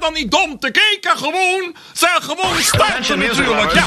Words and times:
dan 0.00 0.12
niet 0.12 0.30
dom 0.30 0.58
te 0.58 0.70
kijken, 0.70 1.18
gewoon. 1.18 1.74
Zijn 1.92 2.22
gewoon 2.22 2.62
starten 2.62 3.18
natuurlijk, 3.18 3.74
ja. 3.74 3.86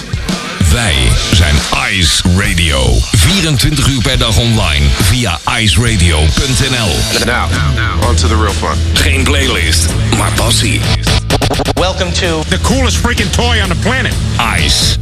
Wij 0.71 1.11
zijn 1.33 1.55
Ice 1.91 2.21
Radio. 2.37 2.97
24 3.15 3.87
uur 3.87 4.01
per 4.01 4.17
dag 4.17 4.37
online 4.37 4.85
via 5.01 5.39
iceradio.nl. 5.59 7.25
Now, 7.25 8.09
on 8.09 8.15
to 8.15 8.27
the 8.27 8.35
real 8.35 8.53
fun. 8.53 8.77
Geen 8.93 9.23
playlist, 9.23 9.85
maar 10.17 10.31
passie. 10.31 10.81
Welcome 11.73 12.11
to 12.11 12.43
The 12.47 12.59
coolest 12.61 12.97
freaking 12.97 13.31
toy 13.31 13.61
on 13.61 13.69
the 13.69 13.75
planet. 13.75 14.13
Ice, 14.57 14.97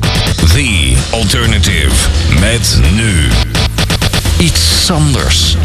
the 0.53 0.97
alternative. 1.11 1.91
Met 2.39 2.79
nu 2.93 3.27
iets 4.39 4.91
anders. 4.91 5.55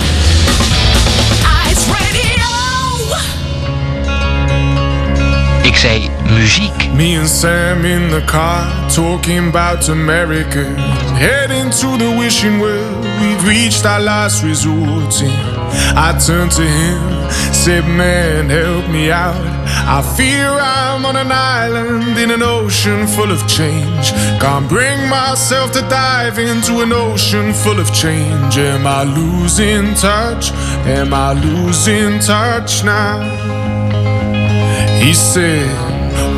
Ik 5.67 5.77
zei 5.77 6.11
muziek. 6.29 6.93
Me 6.93 7.19
and 7.19 7.29
Sam 7.29 7.85
in 7.85 8.11
the 8.11 8.23
car 8.25 8.91
talking 8.95 9.49
about 9.49 9.89
America. 9.89 10.65
Heading 11.19 11.71
to 11.71 11.97
the 11.97 12.15
wishing 12.19 12.61
well, 12.61 13.01
we've 13.21 13.45
reached 13.49 13.85
our 13.85 14.01
last 14.01 14.43
resort. 14.43 15.23
I 15.97 16.13
turned 16.27 16.53
to 16.53 16.63
him, 16.63 17.31
said, 17.53 17.85
Man, 17.85 18.49
help 18.49 18.89
me 18.89 19.11
out. 19.11 19.35
I 19.89 20.03
fear 20.17 20.51
I'm 20.61 21.05
on 21.05 21.17
an 21.17 21.33
island 21.33 22.17
in 22.17 22.31
an 22.31 22.43
ocean 22.43 23.07
full 23.09 23.33
of 23.33 23.41
change. 23.49 24.13
Can't 24.39 24.69
bring 24.69 25.09
myself 25.09 25.73
to 25.73 25.81
dive 25.89 26.39
into 26.39 26.81
an 26.83 26.93
ocean 26.93 27.53
full 27.53 27.81
of 27.81 27.93
change. 27.93 28.57
Am 28.57 28.87
I 28.87 29.03
losing 29.03 29.95
touch? 29.95 30.53
Am 30.87 31.13
I 31.13 31.33
losing 31.33 32.21
touch 32.21 32.85
now? 32.85 33.76
He 35.07 35.15
said, 35.15 35.71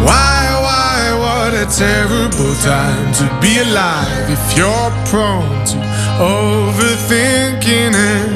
Why, 0.05 0.45
why, 0.61 1.17
what 1.19 1.55
a 1.55 1.65
terrible 1.75 2.55
time 2.61 3.15
to 3.15 3.25
be 3.41 3.57
alive 3.61 4.29
if 4.29 4.59
you're 4.59 4.93
prone 5.09 5.65
to 5.73 5.77
overthinking 6.21 7.95
it. 7.97 8.31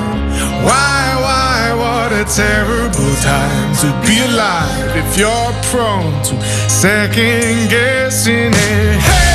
Why, 0.65 1.03
why, 1.21 1.75
what 1.77 2.13
a 2.13 2.25
terrible 2.25 3.15
time 3.21 3.77
to 3.83 3.89
be 4.09 4.21
alive 4.21 4.97
if 4.97 5.19
you're 5.19 5.53
prone 5.69 6.23
to 6.25 6.43
second 6.67 7.69
guessing 7.69 8.55
it. 8.55 9.01
Hey, 9.01 9.32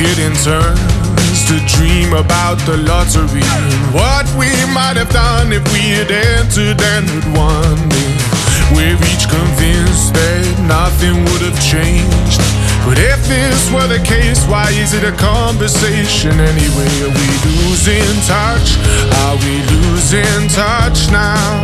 In 0.00 0.32
turns 0.32 1.44
to 1.44 1.60
dream 1.76 2.14
about 2.14 2.56
the 2.64 2.80
lottery 2.88 3.44
and 3.44 3.92
what 3.92 4.24
we 4.32 4.48
might 4.72 4.96
have 4.96 5.12
done 5.12 5.52
if 5.52 5.60
we 5.76 5.92
had 5.92 6.08
entered 6.08 6.80
and 6.80 7.04
had 7.04 7.26
won 7.36 7.76
it. 7.76 8.16
We're 8.72 8.96
each 8.96 9.28
convinced 9.28 10.16
that 10.16 10.56
nothing 10.64 11.20
would 11.28 11.44
have 11.44 11.60
changed. 11.60 12.40
But 12.88 12.96
if 12.96 13.20
this 13.28 13.68
were 13.68 13.84
the 13.92 14.00
case, 14.00 14.40
why 14.48 14.72
is 14.80 14.96
it 14.96 15.04
a 15.04 15.12
conversation 15.20 16.32
anyway? 16.32 16.92
Are 17.04 17.12
we 17.12 17.28
losing 17.60 18.16
touch? 18.24 18.80
Are 19.28 19.36
we 19.44 19.60
losing 19.68 20.48
touch 20.48 21.12
now? 21.12 21.60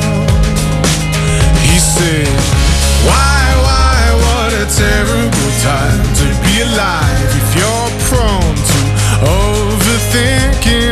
He 1.65 1.81
said, 1.81 2.29
Why, 3.09 3.41
why, 3.65 3.97
what 4.29 4.53
a 4.53 4.69
terrible 4.77 5.51
time 5.65 6.05
to 6.21 6.27
be 6.45 6.69
alive 6.69 7.16
ter 10.17 10.51
que 10.61 10.86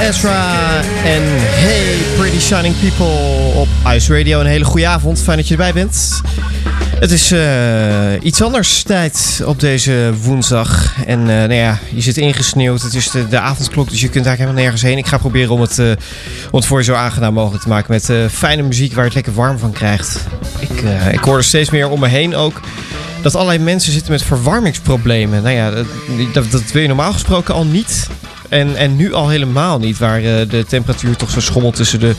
Ezra 0.00 0.80
en 1.04 1.22
Hey 1.38 1.96
Pretty 2.16 2.38
Shining 2.38 2.74
People 2.78 3.60
op 3.60 3.68
Ice 3.94 4.16
Radio. 4.16 4.40
Een 4.40 4.46
hele 4.46 4.64
goede 4.64 4.86
avond, 4.86 5.22
fijn 5.22 5.36
dat 5.36 5.48
je 5.48 5.54
erbij 5.54 5.72
bent. 5.72 6.20
Het 6.98 7.10
is 7.10 7.30
eh, 7.30 8.12
iets 8.22 8.42
anders 8.42 8.82
tijd 8.82 9.42
op 9.46 9.60
deze 9.60 10.12
woensdag. 10.22 10.94
En 11.06 11.20
eh, 11.20 11.26
nou 11.26 11.52
ja, 11.52 11.78
je 11.94 12.00
zit 12.00 12.16
ingesneeuwd. 12.16 12.82
Het 12.82 12.94
is 12.94 13.10
de, 13.10 13.38
avondklok, 13.38 13.90
dus 13.90 14.00
je 14.00 14.08
kunt 14.08 14.24
daar 14.24 14.36
helemaal 14.36 14.62
nergens 14.62 14.82
heen. 14.82 14.98
Ik 14.98 15.06
ga 15.06 15.18
proberen 15.18 15.50
om 15.50 15.60
het, 15.60 15.76
het 15.76 16.66
voor 16.66 16.78
je 16.78 16.84
zo 16.84 16.94
aangenaam 16.94 17.34
mogelijk 17.34 17.62
te 17.62 17.68
maken 17.68 17.92
met 17.92 18.32
fijne 18.32 18.62
muziek 18.62 18.92
waar 18.92 19.04
je 19.04 19.10
het 19.10 19.14
lekker 19.14 19.34
warm 19.34 19.58
van 19.58 19.72
krijgt. 19.72 20.20
Ik, 20.58 20.82
ik 21.12 21.20
hoor 21.20 21.36
er 21.36 21.44
steeds 21.44 21.70
meer 21.70 21.88
om 21.88 22.00
me 22.00 22.08
heen 22.08 22.36
ook 22.36 22.60
dat 23.22 23.34
allerlei 23.34 23.58
mensen 23.58 23.92
zitten 23.92 24.12
met 24.12 24.22
verwarmingsproblemen. 24.22 25.42
Nou 25.42 25.54
ja, 25.54 25.70
dat, 26.32 26.50
dat 26.50 26.72
wil 26.72 26.82
je 26.82 26.88
normaal 26.88 27.12
gesproken 27.12 27.54
al 27.54 27.64
niet. 27.64 28.08
En, 28.54 28.76
en 28.76 28.96
nu 28.96 29.12
al 29.12 29.28
helemaal 29.28 29.78
niet, 29.78 29.98
waar 29.98 30.18
eh, 30.18 30.48
de 30.48 30.64
temperatuur 30.68 31.16
toch 31.16 31.30
zo 31.30 31.40
schommelt 31.40 31.76
tussen 31.76 32.00
de... 32.00 32.14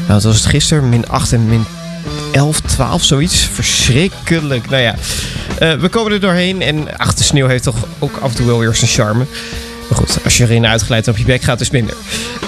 Nou, 0.00 0.12
wat 0.12 0.22
was 0.22 0.36
het 0.36 0.46
gisteren? 0.46 0.88
Min 0.88 1.08
8 1.08 1.32
en 1.32 1.48
min 1.48 1.64
11, 2.32 2.60
12, 2.60 3.04
zoiets. 3.04 3.48
Verschrikkelijk. 3.52 4.70
Nou 4.70 4.82
ja, 4.82 4.94
eh, 5.58 5.74
we 5.74 5.88
komen 5.88 6.12
er 6.12 6.20
doorheen. 6.20 6.62
En 6.62 6.98
ach, 6.98 7.14
de 7.14 7.22
sneeuw 7.22 7.46
heeft 7.46 7.62
toch 7.62 7.76
ook 7.98 8.16
af 8.22 8.30
en 8.30 8.36
toe 8.36 8.46
wel 8.46 8.58
weer 8.58 8.74
zijn 8.74 8.90
charme. 8.90 9.24
Maar 9.90 9.98
goed, 9.98 10.24
als 10.24 10.36
je 10.36 10.44
erin 10.44 10.66
uitgeleid 10.66 11.08
op 11.08 11.16
je 11.16 11.24
bek 11.24 11.42
gaat, 11.42 11.60
is 11.60 11.70
minder. 11.70 11.96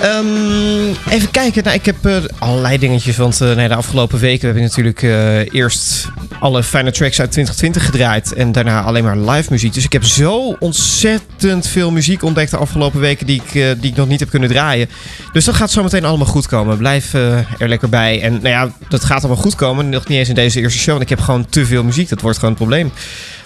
Ehm, 0.00 0.88
even 1.10 1.30
kijken. 1.30 1.64
Nou, 1.64 1.76
ik 1.76 1.86
heb 1.86 2.06
eh, 2.06 2.16
allerlei 2.38 2.78
dingetjes. 2.78 3.16
Want 3.16 3.40
eh, 3.40 3.68
de 3.68 3.74
afgelopen 3.74 4.18
weken 4.18 4.46
heb 4.46 4.56
ik 4.56 4.62
natuurlijk 4.62 5.02
eh, 5.02 5.54
eerst 5.54 6.08
alle 6.40 6.62
fijne 6.62 6.90
tracks 6.90 7.20
uit 7.20 7.30
2020 7.30 7.84
gedraaid. 7.84 8.32
En 8.32 8.52
daarna 8.52 8.82
alleen 8.82 9.04
maar 9.04 9.18
live 9.18 9.50
muziek. 9.50 9.74
Dus 9.74 9.84
ik 9.84 9.92
heb 9.92 10.04
zo 10.04 10.56
ontzettend 10.58 11.68
veel 11.68 11.90
muziek 11.90 12.22
ontdekt 12.22 12.50
de 12.50 12.56
afgelopen 12.56 13.00
weken 13.00 13.26
die 13.26 13.42
ik, 13.44 13.80
die 13.80 13.90
ik 13.90 13.96
nog 13.96 14.08
niet 14.08 14.20
heb 14.20 14.30
kunnen 14.30 14.48
draaien. 14.48 14.88
Dus 15.32 15.44
dat 15.44 15.54
gaat 15.54 15.70
zo 15.70 15.82
meteen 15.82 16.04
allemaal 16.04 16.26
goed 16.26 16.46
komen. 16.46 16.78
Blijf 16.78 17.12
er 17.12 17.68
lekker 17.68 17.88
bij. 17.88 18.22
En 18.22 18.32
nou 18.32 18.48
ja, 18.48 18.70
dat 18.88 19.04
gaat 19.04 19.18
allemaal 19.18 19.42
goed 19.42 19.54
komen. 19.54 19.88
Nog 19.88 20.08
niet 20.08 20.18
eens 20.18 20.28
in 20.28 20.34
deze 20.34 20.60
eerste 20.60 20.78
show. 20.78 20.90
Want 20.90 21.02
ik 21.02 21.16
heb 21.16 21.20
gewoon 21.20 21.46
te 21.48 21.66
veel 21.66 21.84
muziek. 21.84 22.08
Dat 22.08 22.20
wordt 22.20 22.38
gewoon 22.38 22.50
een 22.50 22.60
probleem. 22.60 22.92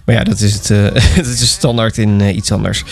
Maar 0.07 0.15
ja, 0.15 0.25
dat 0.25 0.41
is 0.41 0.53
het. 0.53 0.71
eh, 0.71 0.83
dat 1.17 1.27
is 1.27 1.51
standaard 1.51 1.99
in 1.99 2.21
eh, 2.21 2.37
iets 2.37 2.53
anders. 2.53 2.85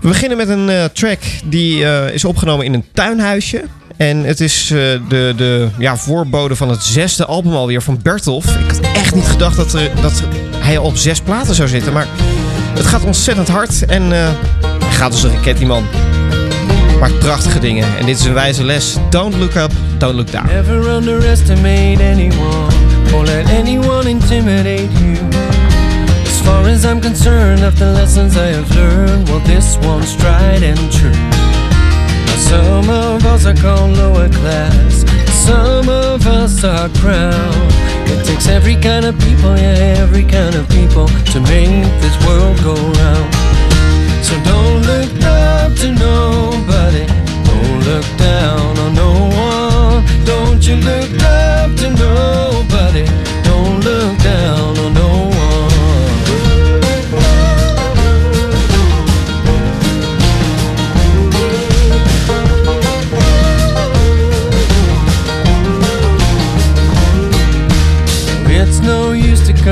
We 0.00 0.08
beginnen 0.08 0.36
met 0.36 0.48
een 0.48 0.68
eh, 0.68 0.84
track 0.84 1.20
die 1.44 1.84
is 2.12 2.24
opgenomen 2.24 2.64
in 2.64 2.74
een 2.74 2.84
tuinhuisje. 2.92 3.64
En 3.96 4.24
het 4.24 4.40
is 4.40 4.66
de, 5.08 5.32
de 5.36 5.68
ja, 5.78 5.96
voorbode 5.96 6.56
van 6.56 6.68
het 6.68 6.82
zesde 6.82 7.24
album 7.26 7.52
alweer 7.52 7.82
van 7.82 7.98
Bertolf. 8.02 8.44
Ik 8.44 8.70
had 8.70 8.80
echt 8.80 9.14
niet 9.14 9.24
gedacht 9.24 9.56
dat, 9.56 9.72
er, 9.72 9.90
dat 10.02 10.22
hij 10.58 10.78
al 10.78 10.84
op 10.84 10.96
zes 10.96 11.20
platen 11.20 11.54
zou 11.54 11.68
zitten. 11.68 11.92
Maar 11.92 12.06
het 12.74 12.86
gaat 12.86 13.04
ontzettend 13.04 13.48
hard. 13.48 13.84
En 13.84 14.10
hij 14.10 14.90
gaat 14.90 15.12
als 15.12 15.22
een 15.22 15.32
raket, 15.32 15.58
die 15.58 15.66
man. 15.66 15.84
Maakt 17.00 17.18
prachtige 17.18 17.58
dingen. 17.58 17.98
En 17.98 18.06
dit 18.06 18.18
is 18.18 18.24
een 18.24 18.34
wijze 18.34 18.64
les. 18.64 18.96
Don't 19.10 19.36
look 19.36 19.54
up, 19.54 19.70
don't 19.98 20.14
look 20.14 20.32
down. 20.32 20.46
Never 20.46 20.88
underestimate 20.88 22.02
anyone 22.12 22.72
or 23.14 23.24
let 23.24 23.46
anyone 23.46 24.08
intimidate. 24.08 24.95
As 26.76 26.84
I'm 26.84 27.00
concerned, 27.00 27.64
of 27.64 27.78
the 27.78 27.90
lessons 27.90 28.36
I 28.36 28.48
have 28.48 28.70
learned, 28.76 29.30
well, 29.30 29.40
this 29.40 29.78
one's 29.78 30.14
tried 30.14 30.62
and 30.62 30.78
true. 30.92 31.08
Now, 32.26 32.36
some 32.36 32.90
of 32.90 33.24
us 33.24 33.46
are 33.46 33.54
called 33.54 33.96
lower 33.96 34.28
class, 34.28 35.06
some 35.32 35.88
of 35.88 36.26
us 36.26 36.64
are 36.64 36.90
crowned. 37.00 37.72
It 38.12 38.26
takes 38.26 38.46
every 38.48 38.76
kind 38.76 39.06
of 39.06 39.18
people, 39.20 39.56
yeah, 39.56 40.04
every 40.04 40.22
kind 40.22 40.54
of 40.54 40.68
people 40.68 41.08
to 41.32 41.40
make 41.40 41.88
this 42.04 42.16
world 42.26 42.60
go 42.62 42.74
round. 42.74 43.32
So 44.22 44.34
don't 44.44 44.82
look 44.84 45.16
up 45.24 45.72
to 45.80 45.88
nobody. 45.92 47.06
Don't 47.48 47.80
look 47.88 48.06
down 48.18 48.76
on 48.84 48.94
no 48.94 49.12
one. 49.32 50.04
Don't 50.26 50.60
you 50.68 50.76
look 50.76 51.10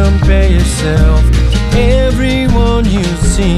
compare 0.05 0.51
yourself 0.51 1.23
to 1.73 1.81
everyone 1.81 2.85
you 2.85 3.05
see. 3.33 3.57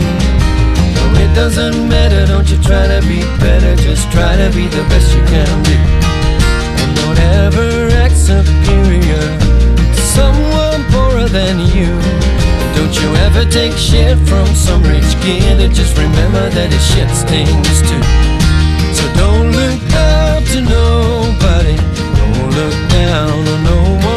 No, 0.95 1.05
it 1.25 1.33
doesn't 1.35 1.89
matter, 1.89 2.25
don't 2.25 2.49
you 2.49 2.59
try 2.63 2.87
to 2.87 3.01
be 3.09 3.21
better, 3.43 3.75
just 3.83 4.05
try 4.13 4.37
to 4.37 4.49
be 4.55 4.69
the 4.69 4.85
best 4.91 5.09
you 5.17 5.23
can 5.35 5.55
be. 5.67 5.79
And 6.81 6.91
don't 7.01 7.21
ever 7.43 7.69
act 8.03 8.17
superior 8.17 9.27
to 9.97 10.03
someone 10.19 10.81
poorer 10.93 11.29
than 11.29 11.57
you. 11.75 11.91
Don't 12.77 12.95
you 13.01 13.09
ever 13.27 13.45
take 13.51 13.77
shit 13.77 14.17
from 14.29 14.47
some 14.55 14.83
rich 14.85 15.11
kid, 15.25 15.59
and 15.59 15.75
just 15.75 15.99
remember 15.99 16.49
that 16.57 16.71
his 16.71 16.85
shit 16.93 17.11
stings 17.23 17.79
too. 17.89 18.05
So 18.95 19.05
don't 19.23 19.51
look 19.51 19.83
up 20.15 20.45
to 20.53 20.61
nobody, 20.63 21.77
don't 22.19 22.51
look 22.59 22.77
down 22.95 23.35
on 23.35 23.65
no 23.65 24.07
one. 24.07 24.16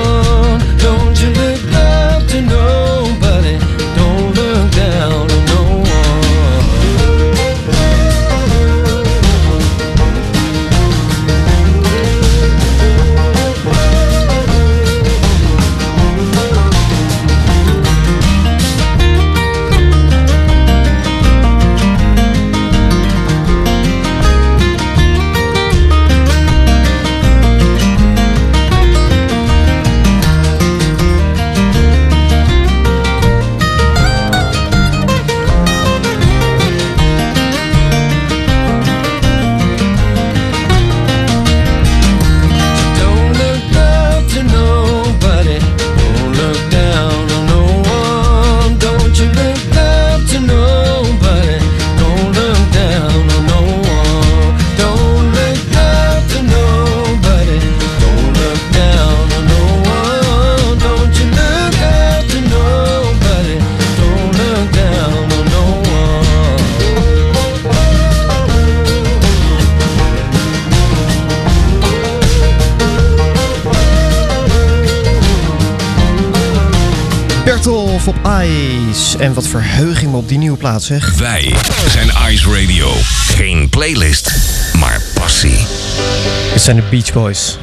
En 79.19 79.33
wat 79.33 79.47
verheug 79.47 80.01
ik 80.01 80.07
me 80.07 80.17
op 80.17 80.27
die 80.27 80.37
nieuwe 80.37 80.57
plaats, 80.57 80.85
zeg. 80.85 81.15
Wij 81.17 81.53
zijn 81.87 82.09
Ice 82.31 82.61
Radio. 82.61 82.91
Geen 83.27 83.69
playlist, 83.69 84.31
maar 84.79 85.01
passie. 85.13 85.65
Dit 86.53 86.61
zijn 86.61 86.75
de 86.75 86.83
Beach 86.89 87.13
Boys. 87.13 87.57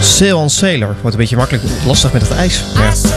Sail 0.00 0.38
on 0.38 0.50
Sailor. 0.50 0.96
Wordt 1.00 1.12
een 1.14 1.20
beetje 1.20 1.36
makkelijk 1.36 1.64
lastig 1.86 2.12
met 2.12 2.22
het 2.22 2.30
ijs. 2.30 2.64
Ja. 2.74 3.15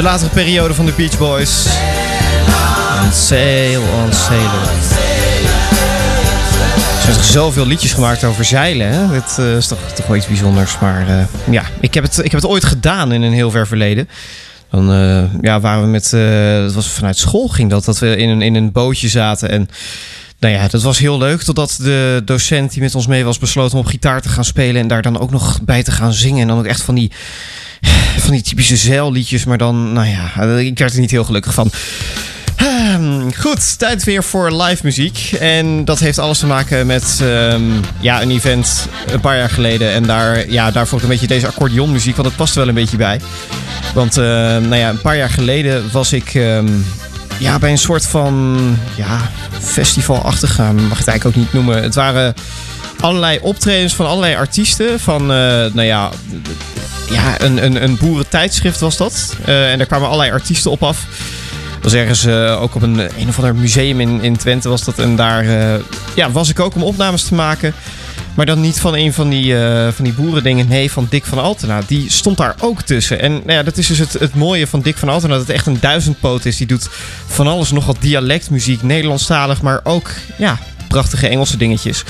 De 0.00 0.06
latere 0.06 0.30
periode 0.30 0.74
van 0.74 0.86
de 0.86 0.92
Beach 0.96 1.18
Boys. 1.18 1.66
Sail, 3.12 3.82
on 3.82 4.12
zijn 4.12 4.48
toch 7.14 7.24
zoveel 7.24 7.66
liedjes 7.66 7.92
gemaakt 7.92 8.24
over 8.24 8.44
zeilen. 8.44 8.88
Hè? 8.88 9.08
Dat 9.08 9.36
eh, 9.38 9.56
is 9.56 9.66
toch, 9.66 9.78
toch 9.94 10.06
wel 10.06 10.16
iets 10.16 10.26
bijzonders. 10.26 10.78
Maar 10.78 11.08
eh, 11.08 11.24
ja, 11.50 11.62
ik 11.80 11.94
heb, 11.94 12.04
het, 12.04 12.18
ik 12.18 12.30
heb 12.30 12.40
het 12.40 12.50
ooit 12.50 12.64
gedaan 12.64 13.12
in 13.12 13.22
een 13.22 13.32
heel 13.32 13.50
ver 13.50 13.66
verleden. 13.66 14.08
Dan 14.70 14.92
eh, 14.92 15.42
ja, 15.42 15.60
waren 15.60 15.82
we 15.82 15.88
met. 15.88 16.10
dat 16.64 16.74
was 16.74 16.88
vanuit 16.88 17.18
school 17.18 17.48
ging 17.48 17.70
dat. 17.70 17.84
Dat 17.84 17.98
we 17.98 18.16
in 18.16 18.28
een, 18.28 18.42
in 18.42 18.54
een 18.54 18.72
bootje 18.72 19.08
zaten. 19.08 19.50
En 19.50 19.68
nou 20.38 20.54
ja, 20.54 20.68
dat 20.68 20.82
was 20.82 20.98
heel 20.98 21.18
leuk. 21.18 21.42
Totdat 21.42 21.78
de 21.82 22.22
docent 22.24 22.72
die 22.72 22.82
met 22.82 22.94
ons 22.94 23.06
mee 23.06 23.24
was 23.24 23.38
besloten 23.38 23.78
om 23.78 23.84
op 23.84 23.90
gitaar 23.90 24.20
te 24.20 24.28
gaan 24.28 24.44
spelen. 24.44 24.82
En 24.82 24.88
daar 24.88 25.02
dan 25.02 25.20
ook 25.20 25.30
nog 25.30 25.60
bij 25.62 25.82
te 25.82 25.90
gaan 25.92 26.12
zingen. 26.12 26.40
En 26.40 26.48
dan 26.48 26.58
ook 26.58 26.66
echt 26.66 26.82
van 26.82 26.94
die. 26.94 27.10
Van 28.18 28.30
die 28.30 28.42
typische 28.42 28.76
zeilliedjes. 28.76 29.44
Maar 29.44 29.58
dan, 29.58 29.92
nou 29.92 30.06
ja, 30.06 30.42
ik 30.58 30.78
werd 30.78 30.94
er 30.94 31.00
niet 31.00 31.10
heel 31.10 31.24
gelukkig 31.24 31.54
van. 31.54 31.70
Ehm, 32.56 33.30
Goed, 33.38 33.78
tijd 33.78 34.04
weer 34.04 34.24
voor 34.24 34.62
live 34.62 34.80
muziek. 34.84 35.32
En 35.40 35.84
dat 35.84 35.98
heeft 35.98 36.18
alles 36.18 36.38
te 36.38 36.46
maken 36.46 36.86
met 36.86 37.20
ehm, 37.22 37.62
ja, 38.00 38.22
een 38.22 38.30
event 38.30 38.88
een 39.06 39.20
paar 39.20 39.36
jaar 39.36 39.50
geleden. 39.50 39.92
En 39.92 40.02
daar, 40.02 40.50
ja, 40.50 40.70
daar 40.70 40.86
vond 40.86 41.02
ik 41.02 41.08
een 41.08 41.12
beetje 41.12 41.34
deze 41.34 41.46
accordeonmuziek, 41.46 42.16
want 42.16 42.28
dat 42.28 42.36
past 42.36 42.52
er 42.52 42.58
wel 42.58 42.68
een 42.68 42.74
beetje 42.74 42.96
bij. 42.96 43.20
Want 43.94 44.16
ehm, 44.16 44.62
nou 44.62 44.76
ja, 44.76 44.88
een 44.88 45.00
paar 45.00 45.16
jaar 45.16 45.30
geleden 45.30 45.90
was 45.92 46.12
ik 46.12 46.32
ja, 47.38 47.58
bij 47.58 47.70
een 47.70 47.78
soort 47.78 48.06
van 48.06 48.58
ja, 48.96 49.30
festivalachtig, 49.60 50.58
mag 50.58 50.72
ik 50.72 50.98
het 50.98 51.08
eigenlijk 51.08 51.24
ook 51.24 51.34
niet 51.34 51.52
noemen. 51.52 51.82
Het 51.82 51.94
waren 51.94 52.34
allerlei 53.00 53.38
optredens 53.42 53.94
van 53.94 54.06
allerlei 54.06 54.34
artiesten. 54.34 55.00
Van, 55.00 55.20
eh, 55.20 55.28
nou 55.72 55.82
ja, 55.82 56.10
ja 57.10 57.40
een, 57.40 57.64
een, 57.64 57.82
een 57.82 57.96
boerentijdschrift 57.96 58.80
was 58.80 58.96
dat. 58.96 59.36
Eh, 59.44 59.70
en 59.70 59.78
daar 59.78 59.86
kwamen 59.86 60.06
allerlei 60.06 60.30
artiesten 60.30 60.70
op 60.70 60.82
af. 60.82 61.06
Dat 61.74 61.92
was 61.92 62.00
ergens 62.00 62.24
eh, 62.24 62.62
ook 62.62 62.74
op 62.74 62.82
een, 62.82 62.98
een 62.98 63.28
of 63.28 63.38
ander 63.38 63.54
museum 63.54 64.00
in, 64.00 64.22
in 64.22 64.36
Twente 64.36 64.68
was 64.68 64.84
dat. 64.84 64.98
En 64.98 65.16
daar 65.16 65.44
ja, 66.14 66.30
was 66.30 66.48
ik 66.48 66.60
ook 66.60 66.74
om 66.74 66.82
opnames 66.82 67.24
te 67.24 67.34
maken. 67.34 67.74
Maar 68.34 68.46
dan 68.46 68.60
niet 68.60 68.80
van 68.80 68.94
een 68.94 69.12
van 69.12 69.28
die, 69.28 69.58
eh, 69.58 69.92
van 69.92 70.04
die 70.04 70.12
boerendingen. 70.12 70.68
Nee, 70.68 70.90
van 70.90 71.06
Dick 71.10 71.24
van 71.24 71.38
Altena. 71.38 71.80
Die 71.86 72.10
stond 72.10 72.36
daar 72.36 72.54
ook 72.60 72.82
tussen. 72.82 73.20
En 73.20 73.32
nou 73.32 73.52
ja, 73.52 73.62
dat 73.62 73.76
is 73.76 73.86
dus 73.86 73.98
het, 73.98 74.12
het 74.12 74.34
mooie 74.34 74.66
van 74.66 74.80
Dick 74.80 74.96
van 74.96 75.08
Altena. 75.08 75.32
Dat 75.32 75.46
het 75.46 75.56
echt 75.56 75.66
een 75.66 75.80
duizendpoot 75.80 76.44
is. 76.44 76.56
Die 76.56 76.66
doet 76.66 76.88
van 77.26 77.46
alles 77.46 77.70
nog 77.70 77.86
wat 77.86 77.96
dialectmuziek. 78.00 78.82
Nederlandstalig, 78.82 79.62
maar 79.62 79.80
ook 79.82 80.10
ja, 80.38 80.58
prachtige 80.90 81.28
Engelse 81.28 81.56
dingetjes. 81.56 82.04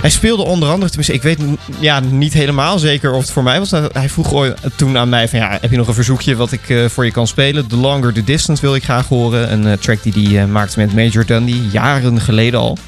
Hij 0.00 0.10
speelde 0.10 0.42
onder 0.42 0.68
andere, 0.68 0.86
tenminste, 0.86 1.14
ik 1.14 1.22
weet 1.22 1.38
ja, 1.80 2.00
niet 2.00 2.32
helemaal 2.32 2.78
zeker 2.78 3.12
of 3.12 3.20
het 3.20 3.30
voor 3.30 3.42
mij 3.42 3.58
was. 3.58 3.70
Hij 3.70 4.08
vroeg 4.08 4.54
toen 4.76 4.98
aan 4.98 5.08
mij 5.08 5.28
van, 5.28 5.38
ja, 5.38 5.58
heb 5.60 5.70
je 5.70 5.76
nog 5.76 5.88
een 5.88 5.94
verzoekje 5.94 6.36
wat 6.36 6.52
ik 6.52 6.68
eh, 6.68 6.84
voor 6.88 7.04
je 7.04 7.10
kan 7.10 7.26
spelen? 7.26 7.66
The 7.66 7.76
Longer 7.76 8.12
the 8.12 8.24
Distance 8.24 8.62
wil 8.62 8.74
ik 8.74 8.84
graag 8.84 9.08
horen. 9.08 9.52
Een 9.52 9.66
eh, 9.66 9.72
track 9.72 10.02
die 10.02 10.28
hij 10.28 10.42
eh, 10.42 10.48
maakte 10.48 10.78
met 10.78 10.94
Major 10.94 11.26
Dundee, 11.26 11.68
jaren 11.72 12.20
geleden 12.20 12.60
al. 12.60 12.78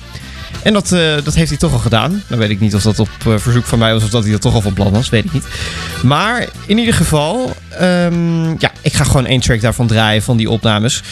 En 0.62 0.72
dat, 0.72 0.88
dat 1.24 1.34
heeft 1.34 1.48
hij 1.48 1.58
toch 1.58 1.72
al 1.72 1.78
gedaan. 1.78 2.22
Dan 2.26 2.38
weet 2.38 2.50
ik 2.50 2.60
niet 2.60 2.74
of 2.74 2.82
dat 2.82 2.98
op 2.98 3.08
verzoek 3.36 3.64
van 3.64 3.78
mij 3.78 3.92
was 3.92 4.02
of 4.02 4.10
dat 4.10 4.24
hij 4.24 4.32
er 4.32 4.40
toch 4.40 4.54
al 4.54 4.60
van 4.60 4.72
plan 4.72 4.92
was. 4.92 5.08
Weet 5.08 5.24
ik 5.24 5.32
niet. 5.32 5.44
Maar 6.02 6.46
in 6.66 6.78
ieder 6.78 6.94
geval, 6.94 7.56
ehm, 7.70 8.48
ja, 8.48 8.72
ik 8.80 8.92
ga 8.92 9.04
gewoon 9.04 9.26
één 9.26 9.40
track 9.40 9.60
daarvan 9.60 9.86
draaien 9.86 10.22
van 10.22 10.36
die 10.36 10.50
opnames. 10.50 11.02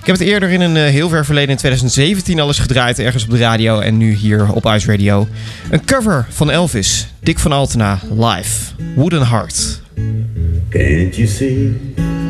Ik 0.00 0.06
heb 0.06 0.18
het 0.18 0.28
eerder 0.28 0.50
in 0.50 0.60
een 0.60 0.76
eh, 0.76 0.82
heel 0.82 1.08
ver 1.08 1.24
verleden 1.24 1.50
in 1.50 1.56
2017 1.56 2.40
al 2.40 2.46
eens 2.46 2.58
gedraaid 2.58 2.98
ergens 2.98 3.24
op 3.24 3.30
de 3.30 3.38
radio 3.38 3.80
en 3.80 3.96
nu 3.96 4.12
hier 4.12 4.52
op 4.52 4.66
Ice 4.66 4.90
Radio. 4.90 5.28
Een 5.70 5.84
cover 5.84 6.26
van 6.28 6.50
Elvis, 6.50 7.08
Dick 7.20 7.38
van 7.38 7.52
Altena, 7.52 7.98
live, 8.18 8.72
Wooden 8.94 9.26
Heart. 9.26 9.80
Can't 10.68 11.16
you 11.16 11.26
see 11.26 11.80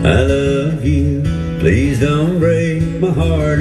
I 0.04 0.08
love 0.08 0.82
you? 0.82 1.22
Please 1.58 2.06
don't 2.06 2.38
break 2.38 2.82
my 3.00 3.12
heart. 3.12 3.60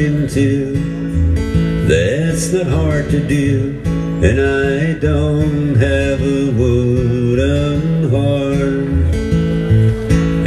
That's 1.87 2.51
hard 2.69 3.09
to 3.09 3.19
do, 3.27 3.81
and 4.21 4.39
I 4.39 4.93
don't 4.99 5.75
have 5.75 6.21
a 6.21 6.51
wooden 6.51 8.09
heart. 8.09 8.98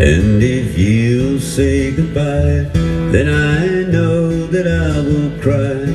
And 0.05 0.43
if 0.43 0.77
you 0.77 1.39
say 1.39 1.93
goodbye, 1.93 2.67
then 3.13 3.29
I 3.29 3.89
know 3.89 4.49
that 4.49 4.67
I 4.67 4.99
will 4.99 5.31
cry. 5.41 5.87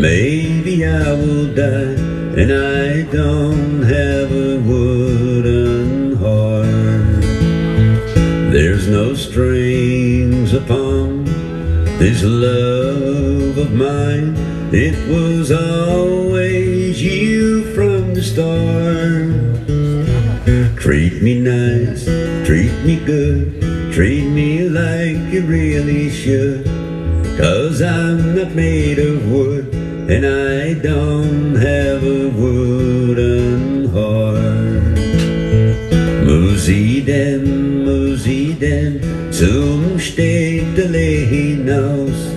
Maybe 0.00 0.86
I 0.86 1.12
will 1.12 1.52
die, 1.52 1.98
and 2.40 2.52
I 2.52 3.02
don't 3.10 3.82
have 3.82 4.30
a 4.30 4.60
wooden 4.60 6.14
heart. 6.14 7.24
There's 8.52 8.86
no 8.86 9.14
strings 9.14 10.52
upon 10.52 11.24
this 11.98 12.22
love 12.22 13.58
of 13.58 13.72
mine. 13.72 14.36
It 14.72 14.94
was 15.10 15.50
always 15.50 17.02
you 17.02 17.64
from 17.74 18.14
the 18.14 18.22
start. 18.22 19.51
Treat 20.82 21.22
me 21.22 21.38
nice, 21.38 22.06
treat 22.44 22.72
me 22.82 22.96
good, 23.06 23.62
treat 23.92 24.24
me 24.24 24.68
like 24.68 25.16
you 25.32 25.42
really 25.42 26.10
should. 26.10 26.64
Cause 27.38 27.80
I'm 27.80 28.34
not 28.34 28.50
made 28.56 28.98
of 28.98 29.30
wood, 29.30 29.72
and 30.10 30.26
I 30.26 30.74
don't 30.74 31.54
have 31.54 32.02
a 32.02 32.30
wooden 32.30 33.90
heart. 33.90 34.98
Musiden, 36.26 37.84
Musiden, 37.84 39.00
zum 39.30 40.00
Städtele 40.00 41.28
hinaus, 41.30 42.34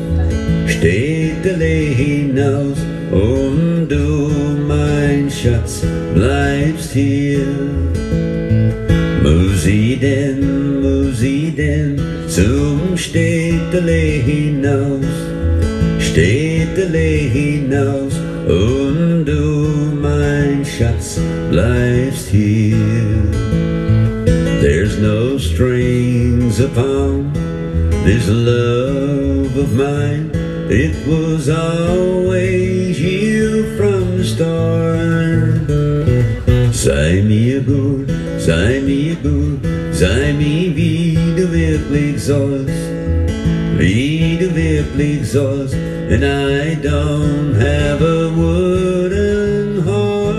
Städtele 0.67 1.95
hinaus, 1.95 2.77
und 3.11 3.87
du, 3.89 4.29
mein 4.67 5.31
Schatz, 5.31 5.83
bleibst 6.13 6.93
hier. 6.93 7.84
Musiden, 9.65 10.83
Musiden, 10.83 11.99
zum 12.27 12.95
Städtele 12.95 14.21
hinaus, 14.23 15.03
Städtele 15.97 16.99
hinaus, 17.33 18.13
und 18.45 19.25
du, 19.25 19.91
mein 19.99 20.63
Schatz, 20.63 21.19
bleibst 21.49 22.29
hier. 22.29 22.75
There's 24.61 24.99
no 24.99 25.39
strings 25.39 26.59
upon 26.59 27.33
this 28.03 28.27
love 28.27 29.57
of 29.57 29.73
mine. 29.73 30.29
It 30.69 30.93
was 31.07 31.49
always 31.49 32.99
you 32.99 33.63
from 33.75 34.17
the 34.19 34.23
start. 34.23 35.15
Sei 36.71 37.23
mir 37.23 37.61
gut, 37.61 38.07
sei 38.37 38.79
mir 38.85 39.15
gut, 39.23 39.44
sei 39.95 40.33
mir 40.33 40.75
wie 40.75 41.17
du 41.37 41.49
wirklich 41.51 42.21
sollst, 42.21 42.67
wie 43.77 44.37
du 44.37 44.53
wirklich 44.53 45.25
sollst, 45.25 45.73
and 46.11 46.23
I 46.23 46.75
don't 46.81 47.55
have 47.55 48.01
a 48.01 48.29
wooden 48.35 49.83
heart. 49.85 50.35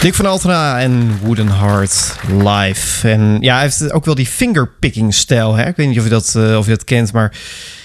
Dick 0.00 0.14
van 0.14 0.26
Altena 0.26 0.80
en 0.80 1.18
Wooden 1.22 1.58
Heart 1.58 2.14
live. 2.28 3.08
En 3.08 3.36
ja, 3.40 3.54
hij 3.54 3.62
heeft 3.62 3.92
ook 3.92 4.04
wel 4.04 4.14
die 4.14 4.26
fingerpicking 4.26 5.14
stijl. 5.14 5.54
Hè? 5.54 5.66
Ik 5.66 5.76
weet 5.76 5.88
niet 5.88 5.98
of 5.98 6.04
je, 6.04 6.10
dat, 6.10 6.34
eh, 6.36 6.56
of 6.58 6.64
je 6.64 6.70
dat 6.70 6.84
kent, 6.84 7.12
maar 7.12 7.32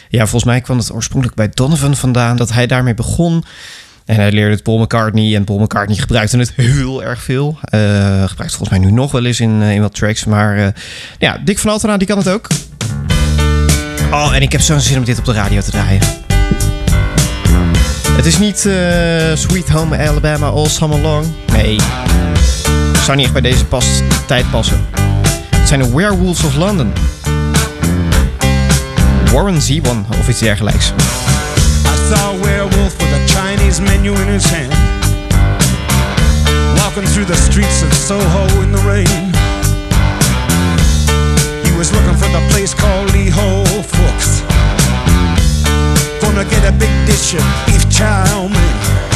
ja, 0.09 0.19
volgens 0.19 0.43
mij 0.43 0.61
kwam 0.61 0.77
het 0.77 0.93
oorspronkelijk 0.93 1.37
bij 1.37 1.49
Donovan 1.49 1.95
vandaan. 1.95 2.37
Dat 2.37 2.51
hij 2.51 2.67
daarmee 2.67 2.93
begon. 2.93 3.43
En 4.05 4.15
hij 4.15 4.31
leerde 4.31 4.51
het 4.51 4.63
Paul 4.63 4.77
McCartney. 4.77 5.35
En 5.35 5.43
Paul 5.43 5.59
McCartney 5.59 5.97
gebruikte 5.97 6.37
het 6.37 6.53
heel 6.55 7.03
erg 7.03 7.21
veel. 7.21 7.57
Eh, 7.61 7.79
gebruikt 8.27 8.55
volgens 8.55 8.69
mij 8.69 8.79
nu 8.79 8.91
nog 8.91 9.11
wel 9.11 9.25
eens 9.25 9.39
in, 9.39 9.61
eh, 9.61 9.73
in 9.73 9.81
wat 9.81 9.95
tracks. 9.95 10.25
Maar 10.25 10.57
eh, 10.57 10.67
ja, 11.17 11.37
Dick 11.43 11.59
van 11.59 11.71
Altena, 11.71 11.97
die 11.97 12.07
kan 12.07 12.17
het 12.17 12.29
ook. 12.29 12.47
Oh, 14.11 14.35
en 14.35 14.41
ik 14.41 14.51
heb 14.51 14.61
zo'n 14.61 14.79
zin 14.79 14.97
om 14.97 15.03
dit 15.03 15.19
op 15.19 15.25
de 15.25 15.33
radio 15.33 15.61
te 15.61 15.71
draaien. 15.71 16.01
Het 18.11 18.25
is 18.25 18.37
niet 18.37 18.59
Sweet 19.39 19.69
Home 19.69 19.97
Alabama 19.97 20.47
All 20.47 20.67
Summer 20.67 20.99
Long. 20.99 21.25
Nee. 21.53 21.79
Zou 23.03 23.17
niet 23.17 23.25
echt 23.25 23.33
bij 23.33 23.41
deze 23.41 23.65
pas, 23.65 23.85
tijd 24.27 24.51
passen. 24.51 24.85
Het 25.55 25.67
zijn 25.67 25.79
de 25.79 25.95
Werewolves 25.95 26.43
of 26.43 26.55
London. 26.55 26.93
Warren 29.31 29.61
Zevon 29.61 30.05
of 30.19 30.29
iets 30.29 30.39
dergelijks. 30.39 30.93
I 31.85 32.15
saw 32.15 32.43
werewolf 32.43 32.95
Chinese 33.71 33.81
menu 33.81 34.13
in 34.13 34.27
his 34.27 34.45
hand. 34.45 34.73
Walking 36.79 37.05
through 37.05 37.25
the 37.25 37.35
streets 37.35 37.83
of 37.83 37.93
Soho 37.93 38.43
in 38.63 38.71
the 38.71 38.79
rain. 38.79 39.05
He 41.63 41.77
was 41.77 41.91
looking 41.93 42.17
for 42.17 42.27
the 42.29 42.45
place 42.51 42.73
called 42.73 43.13
Lee 43.13 43.29
Ho 43.29 43.63
Fooks. 43.81 44.41
Gonna 46.21 46.43
get 46.49 46.67
a 46.67 46.73
big 46.73 46.91
dish 47.05 47.33
of 47.33 47.43
beef 47.65 47.89
chow 47.89 48.49
mein. 48.49 49.10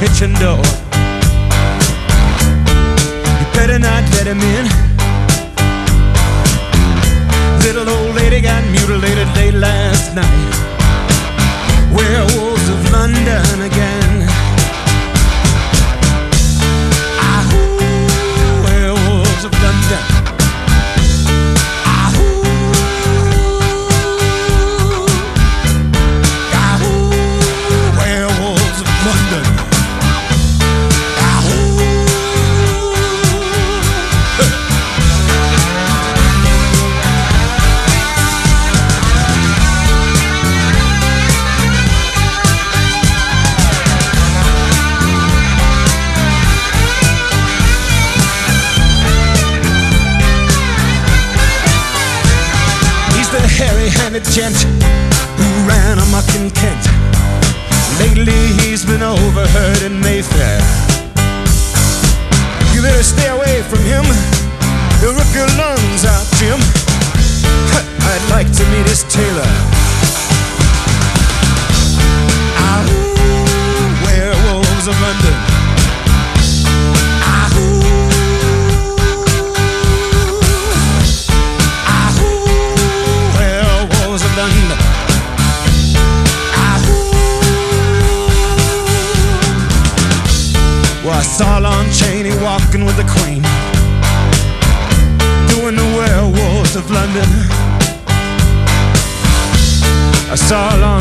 kitchen 0.00 0.32
door. 0.40 0.56
You 3.38 3.46
better 3.52 3.78
not 3.78 4.02
let 4.14 4.26
him 4.26 4.40
in. 4.40 4.64
Little 7.60 7.86
old 7.86 8.14
lady 8.14 8.40
got 8.40 8.64
mutilated 8.70 9.28
late 9.36 9.52
last 9.52 10.14
night. 10.14 10.69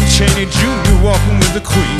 Chaney 0.09 0.45
Jr. 0.45 1.03
walking 1.03 1.37
with 1.39 1.53
the 1.53 1.61
Queen, 1.61 1.99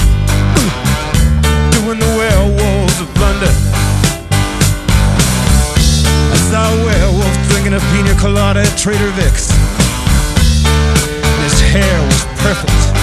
hmm. 0.58 1.72
doing 1.72 2.00
the 2.00 2.12
werewolves 2.18 3.00
of 3.00 3.08
London. 3.22 3.54
I 6.32 6.38
saw 6.50 6.74
a 6.74 6.86
werewolf 6.86 7.50
drinking 7.50 7.76
a 7.76 7.80
pina 7.94 8.20
colada 8.20 8.62
at 8.62 8.78
Trader 8.78 9.12
Vic's. 9.12 9.52
And 10.66 11.44
his 11.44 11.62
hair 11.62 12.02
was 12.06 12.24
perfect. 12.42 12.99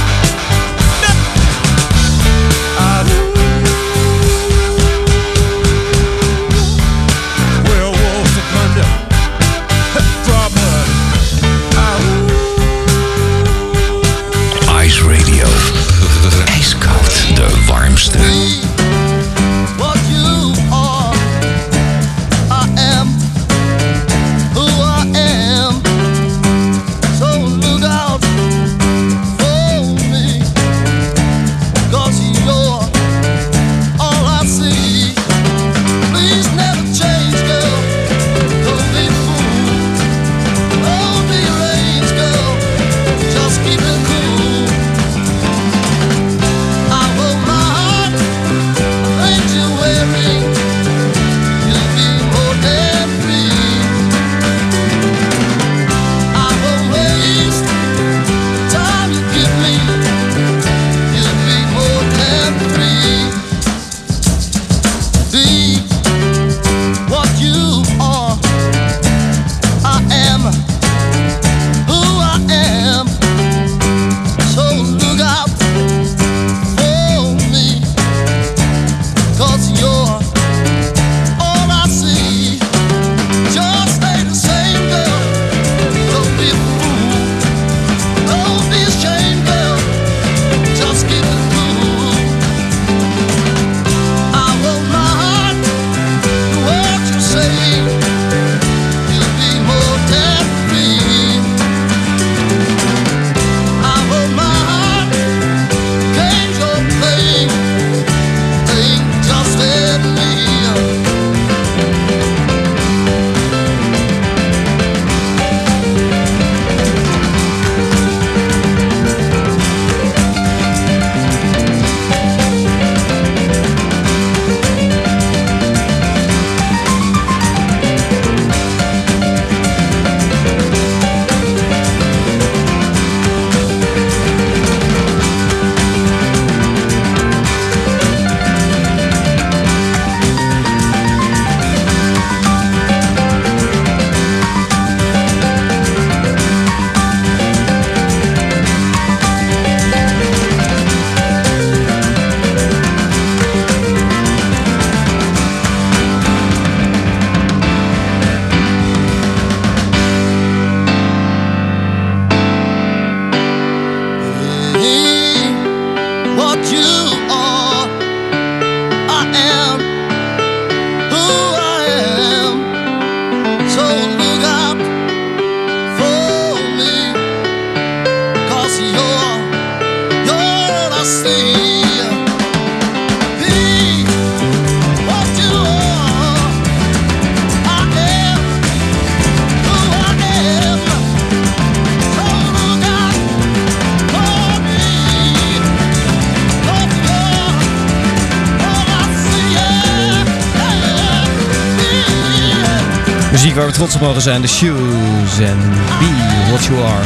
Muziek 203.37 203.55
waar 203.55 203.67
we 203.67 203.73
trots 203.73 203.95
op 203.95 204.01
mogen 204.01 204.23
zijn. 204.23 204.43
The 204.43 204.49
Shoes 204.49 205.39
en 205.39 205.59
Be 205.99 206.49
What 206.49 206.65
You 206.65 206.83
Are. 206.83 207.05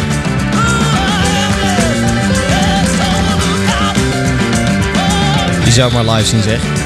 Je 5.65 5.71
zou 5.71 5.93
maar 5.93 6.05
live 6.05 6.27
zien 6.27 6.43
zeg. 6.43 6.80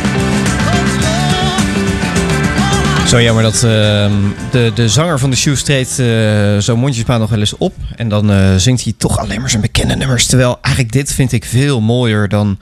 Zo 3.06 3.22
jammer 3.22 3.42
dat 3.42 3.62
ehm, 3.62 4.12
de, 4.50 4.70
de 4.74 4.88
zanger 4.88 5.18
van 5.18 5.30
de 5.30 5.36
Shoes 5.36 5.62
treedt 5.62 5.98
eh, 5.98 6.58
zo 6.58 6.76
mondjesmaat 6.76 7.20
nog 7.20 7.30
wel 7.30 7.38
eens 7.38 7.56
op. 7.56 7.74
En 7.96 8.08
dan 8.08 8.30
eh, 8.30 8.54
zingt 8.56 8.84
hij 8.84 8.94
toch 8.96 9.18
alleen 9.18 9.40
maar 9.40 9.50
zijn 9.50 9.62
bekende 9.62 9.96
nummers. 9.96 10.26
Terwijl 10.26 10.58
eigenlijk 10.60 10.94
dit 10.94 11.12
vind 11.12 11.32
ik 11.32 11.44
veel 11.44 11.80
mooier 11.80 12.28
dan, 12.28 12.58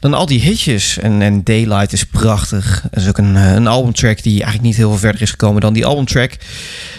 dan 0.00 0.14
al 0.14 0.26
die 0.26 0.40
hitjes. 0.40 0.98
En, 0.98 1.22
en 1.22 1.44
Daylight 1.44 1.92
is 1.92 2.04
prachtig. 2.04 2.82
Dat 2.90 3.02
is 3.02 3.08
ook 3.08 3.18
een, 3.18 3.36
eh, 3.36 3.52
een 3.52 3.66
albumtrack 3.66 4.22
die 4.22 4.32
eigenlijk 4.32 4.62
niet 4.62 4.76
heel 4.76 4.88
veel 4.88 4.98
verder 4.98 5.22
is 5.22 5.30
gekomen 5.30 5.60
dan 5.60 5.72
die 5.72 5.86
albumtrack. 5.86 6.36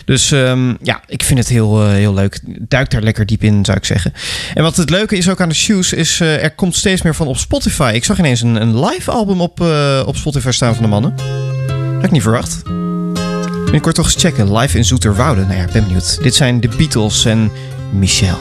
Dus 0.05 0.31
ehm, 0.31 0.73
ja, 0.81 1.01
ik 1.07 1.23
vind 1.23 1.39
het 1.39 1.47
heel, 1.47 1.87
heel 1.89 2.13
leuk. 2.13 2.39
Duik 2.59 2.91
daar 2.91 3.01
lekker 3.01 3.25
diep 3.25 3.43
in, 3.43 3.65
zou 3.65 3.77
ik 3.77 3.85
zeggen. 3.85 4.13
En 4.53 4.63
wat 4.63 4.77
het 4.77 4.89
leuke 4.89 5.17
is 5.17 5.29
ook 5.29 5.41
aan 5.41 5.49
de 5.49 5.55
Shoes, 5.55 5.93
is 5.93 6.19
er 6.19 6.51
komt 6.51 6.75
steeds 6.75 7.01
meer 7.01 7.15
van 7.15 7.27
op 7.27 7.37
Spotify. 7.37 7.91
Ik 7.93 8.05
zag 8.05 8.19
ineens 8.19 8.41
een, 8.41 8.61
een 8.61 8.85
live 8.85 9.11
album 9.11 9.41
op, 9.41 9.59
op 10.05 10.15
Spotify 10.15 10.51
staan 10.51 10.73
van 10.73 10.83
de 10.83 10.89
mannen. 10.89 11.15
Had 11.97 12.05
ik 12.05 12.11
niet 12.11 12.21
verwacht. 12.21 12.63
Binnenkort 13.63 13.95
toch 13.95 14.05
eens 14.05 14.15
checken. 14.15 14.57
Live 14.57 14.77
in 14.77 14.85
Zoeterwoude. 14.85 15.41
Nou 15.41 15.55
ja, 15.55 15.63
ik 15.63 15.71
ben 15.71 15.83
benieuwd. 15.83 16.23
Dit 16.23 16.35
zijn 16.35 16.59
de 16.59 16.67
Beatles 16.77 17.25
en 17.25 17.51
Michel. 17.91 18.37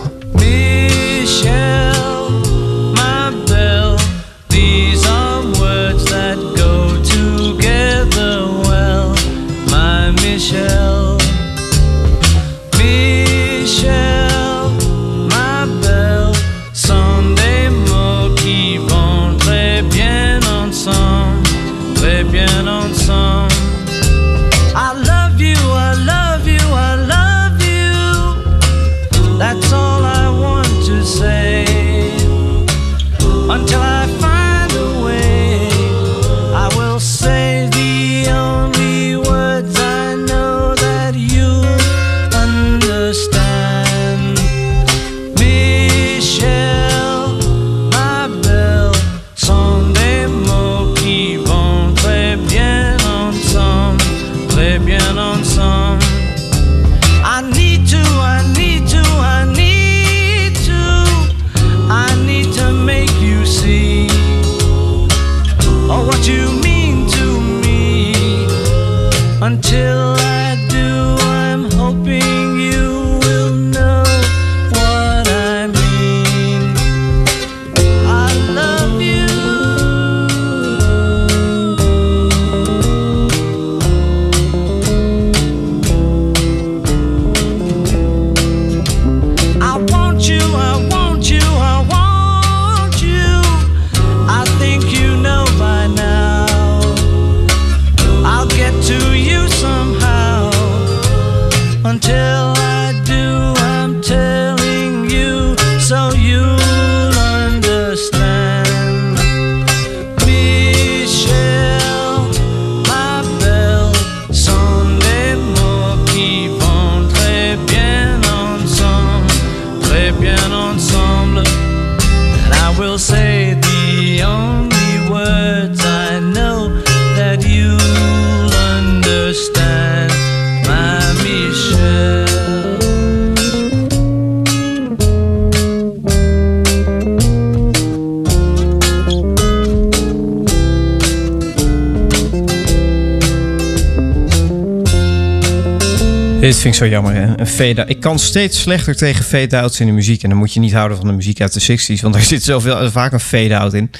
Vind 146.73 146.83
ik 146.83 146.87
zo 146.89 146.95
jammer. 146.95 147.15
Hè? 147.15 147.41
Een 147.41 147.47
fade 147.47 147.85
Ik 147.87 148.01
kan 148.01 148.19
steeds 148.19 148.61
slechter 148.61 148.97
tegen 148.97 149.25
fade-outs 149.25 149.81
in 149.81 149.87
de 149.87 149.93
muziek. 149.93 150.23
En 150.23 150.29
dan 150.29 150.39
moet 150.39 150.53
je 150.53 150.61
niet 150.61 150.73
houden 150.73 150.97
van 150.97 151.07
de 151.07 151.13
muziek 151.13 151.41
uit 151.41 151.53
de 151.67 151.79
60s. 151.79 152.01
Want 152.01 152.15
daar 152.15 152.23
zit 152.35 152.43
zoveel, 152.43 152.91
vaak 152.91 153.13
een 153.13 153.21
fade-out 153.21 153.75
in. 153.75 153.91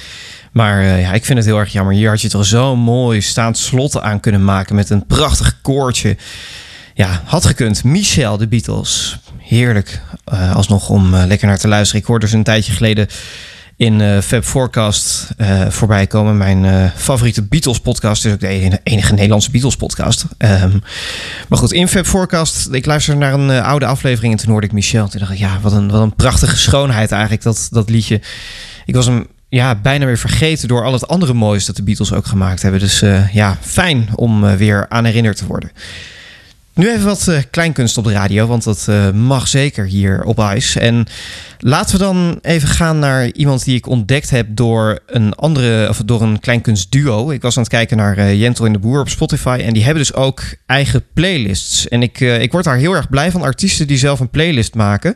Maar 0.51 0.81
eh, 0.81 1.01
ja, 1.01 1.13
ik 1.13 1.25
vind 1.25 1.37
het 1.37 1.47
heel 1.47 1.57
erg 1.59 1.71
jammer. 1.71 1.93
Hier 1.93 2.09
had 2.09 2.21
je 2.21 2.29
toch 2.29 2.45
zo'n 2.45 2.79
mooi 2.79 3.21
staand 3.21 3.57
slot 3.57 4.01
aan 4.01 4.19
kunnen 4.19 4.43
maken. 4.43 4.75
Met 4.75 4.89
een 4.89 5.05
prachtig 5.05 5.61
koortje. 5.61 6.17
Ja, 6.93 7.21
had 7.25 7.45
gekund. 7.45 7.83
Michel, 7.83 8.37
de 8.37 8.47
Beatles. 8.47 9.17
Heerlijk. 9.37 10.01
eh, 10.23 10.55
alsnog 10.55 10.89
om 10.89 11.13
eh, 11.13 11.25
lekker 11.25 11.47
naar 11.47 11.57
te 11.57 11.67
luisteren. 11.67 12.01
Ik 12.01 12.07
hoorde 12.07 12.25
dus 12.25 12.33
een 12.33 12.43
tijdje 12.43 12.73
geleden 12.73 13.07
in 13.77 14.01
eh 14.01 14.21
Fab 14.21 14.43
Forecast 14.43 15.27
eh, 15.37 15.69
voorbij 15.69 16.07
komen. 16.07 16.37
Mijn 16.37 16.65
eh, 16.65 16.85
favoriete 16.95 17.43
Beatles 17.43 17.79
podcast 17.79 18.25
is 18.25 18.33
ook 18.33 18.39
de 18.39 18.79
enige, 18.83 19.13
Nederlandse 19.13 19.51
Beatles 19.51 19.75
podcast. 19.75 20.25
Ehm, 20.37 20.77
maar 21.47 21.59
goed, 21.59 21.71
in 21.71 21.87
Fab 21.87 22.05
Forecast, 22.05 22.67
ik 22.71 22.85
luisterde 22.85 23.19
naar 23.19 23.33
een 23.33 23.49
oude 23.49 23.85
aflevering 23.85 24.33
en 24.33 24.39
toen 24.39 24.51
hoorde 24.51 24.67
ik 24.67 24.73
Michel. 24.73 25.07
Toen 25.07 25.19
dacht 25.19 25.31
ik, 25.31 25.37
ja, 25.37 25.59
wat 25.61 25.71
een, 25.71 25.91
wat 25.91 26.01
een 26.01 26.15
prachtige 26.15 26.57
schoonheid 26.57 27.11
eigenlijk, 27.11 27.43
dat, 27.43 27.67
dat 27.71 27.89
liedje. 27.89 28.21
Ik 28.85 28.95
was 28.95 29.05
hem 29.05 29.27
ja, 29.49 29.75
bijna 29.75 30.05
weer 30.05 30.17
vergeten 30.17 30.67
door 30.67 30.83
al 30.83 30.93
het 30.93 31.07
andere 31.07 31.33
moois 31.33 31.65
dat 31.65 31.75
de 31.75 31.83
Beatles 31.83 32.13
ook 32.13 32.25
gemaakt 32.25 32.61
hebben. 32.61 32.79
Dus 32.79 32.99
ja, 33.31 33.57
fijn 33.61 34.09
om 34.15 34.57
weer 34.57 34.85
aan 34.89 35.05
herinnerd 35.05 35.37
te 35.37 35.45
worden. 35.45 35.71
Nu 36.77 36.91
even 36.91 37.05
wat 37.05 37.27
eh, 37.27 37.37
kleinkunst 37.51 37.97
op 37.97 38.03
de 38.03 38.11
radio, 38.11 38.47
want 38.47 38.63
dat 38.63 38.85
eh, 38.89 39.11
mag 39.11 39.47
zeker 39.47 39.85
hier 39.85 40.23
op 40.23 40.39
Ice. 40.55 40.79
En 40.79 41.05
laten 41.59 41.97
we 41.97 42.03
dan 42.03 42.39
even 42.41 42.67
gaan 42.67 42.99
naar 42.99 43.31
iemand 43.31 43.63
die 43.63 43.75
ik 43.75 43.87
ontdekt 43.87 44.29
heb 44.29 44.47
door 44.49 44.99
een 45.05 45.33
andere, 45.33 45.89
of 45.89 46.01
door 46.05 46.21
een 46.21 46.39
kleinkunstduo. 46.39 47.31
Ik 47.31 47.41
was 47.41 47.57
aan 47.57 47.63
het 47.63 47.71
kijken 47.71 47.97
naar 47.97 48.17
eh, 48.17 48.39
Jentel 48.39 48.65
in 48.65 48.73
de 48.73 48.79
Boer 48.79 48.99
op 48.99 49.09
Spotify 49.09 49.61
en 49.63 49.73
die 49.73 49.83
hebben 49.83 50.03
dus 50.03 50.13
ook 50.13 50.41
eigen 50.65 51.03
playlists. 51.13 51.87
En 51.87 52.01
ik, 52.01 52.19
ik 52.19 52.51
word 52.51 52.63
daar 52.63 52.77
heel 52.77 52.93
erg 52.93 53.09
blij 53.09 53.31
van, 53.31 53.41
artiesten 53.41 53.87
die 53.87 53.97
zelf 53.97 54.19
een 54.19 54.29
playlist 54.29 54.75
maken. 54.75 55.15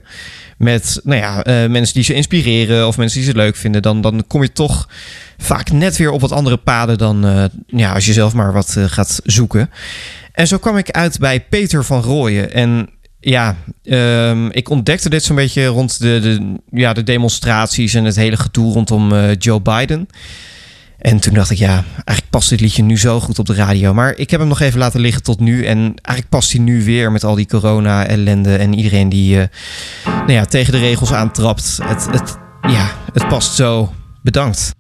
Met 0.58 1.00
nou 1.04 1.20
ja, 1.20 1.68
mensen 1.68 1.94
die 1.94 2.04
ze 2.04 2.14
inspireren 2.14 2.88
of 2.88 2.98
mensen 2.98 3.20
die 3.20 3.30
ze 3.30 3.36
leuk 3.36 3.56
vinden. 3.56 3.82
Dan, 3.82 4.02
dan 4.02 4.24
kom 4.28 4.42
je 4.42 4.52
toch 4.52 4.90
vaak 5.38 5.72
net 5.72 5.98
weer 5.98 6.12
op 6.12 6.22
wat 6.22 6.32
andere 6.32 6.58
paden 6.58 6.98
dan 6.98 7.50
ja, 7.68 7.94
als 7.94 8.06
je 8.06 8.14
zelf 8.14 8.34
maar 8.34 8.54
wat 8.54 8.78
gaat 8.88 9.20
zoeken. 9.24 9.70
En 10.32 10.48
zo 10.48 10.58
kwam 10.58 10.78
ik 10.78 10.92
uit 10.92 11.20
bij 11.20 11.42
Peter 11.42 11.86
van 11.86 12.02
Rooyen. 12.02 12.54
En 12.54 12.90
ja, 13.20 13.56
ehm, 13.84 14.46
ik 14.46 14.70
ontdekte 14.70 15.10
dit 15.10 15.24
zo'n 15.24 15.36
beetje 15.36 15.66
rond 15.66 16.00
de, 16.00 16.20
de, 16.20 16.60
ja, 16.80 16.94
de 16.94 17.04
demonstraties 17.04 17.94
en 17.94 18.06
het 18.06 18.16
hele 18.16 18.38
gedoe 18.38 18.74
rondom 18.74 19.14
eh, 19.14 19.36
Joe 19.38 19.62
Biden. 19.62 20.08
En 20.98 21.20
toen 21.20 21.34
dacht 21.34 21.50
ik, 21.50 21.58
ja, 21.58 21.84
eigenlijk 21.94 22.30
past 22.30 22.50
dit 22.50 22.60
liedje 22.60 22.84
nu 22.84 22.98
zo 22.98 23.20
goed 23.20 23.40
op 23.40 23.46
de 23.46 23.54
radio. 23.54 23.94
Maar 23.94 24.18
ik 24.18 24.30
heb 24.30 24.40
hem 24.40 24.50
nog 24.50 24.60
even 24.60 24.80
laten 24.80 25.00
liggen 25.00 25.24
tot 25.24 25.40
nu. 25.40 25.66
En 25.66 25.78
eigenlijk 25.78 26.30
past 26.30 26.52
hij 26.52 26.62
nu 26.62 26.84
weer 26.84 27.12
met 27.12 27.24
al 27.24 27.36
die 27.36 27.48
corona-ellende 27.48 28.56
en 28.56 28.74
iedereen 28.74 29.10
die 29.10 29.42
eh, 29.42 29.48
nou 30.04 30.32
ja, 30.32 30.46
tegen 30.46 30.72
de 30.72 30.80
regels 30.80 31.14
aantrapt. 31.14 31.80
Het, 31.84 32.08
het, 32.12 32.38
ja, 32.62 32.92
het 33.14 33.28
past 33.28 33.56
zo. 33.56 33.94
Bedankt. 34.24 34.76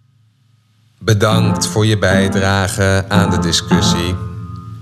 Bedankt 0.99 1.67
voor 1.67 1.85
je 1.85 1.97
bijdrage 1.97 3.05
aan 3.07 3.29
de 3.29 3.39
discussie. 3.39 4.30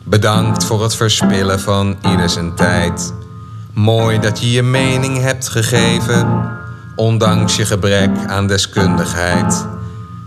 Bedankt 0.10 0.65
voor 0.65 0.84
het 0.84 0.95
verspillen 0.95 1.60
van 1.60 1.98
ieder 2.12 2.30
zijn 2.30 2.56
tijd. 2.56 3.13
Mooi 3.74 4.19
dat 4.19 4.39
je 4.39 4.52
je 4.52 4.63
mening 4.63 5.22
hebt 5.22 5.50
gegeven, 5.50 6.52
ondanks 6.95 7.56
je 7.56 7.65
gebrek 7.65 8.10
aan 8.28 8.48
deskundigheid. 8.48 9.65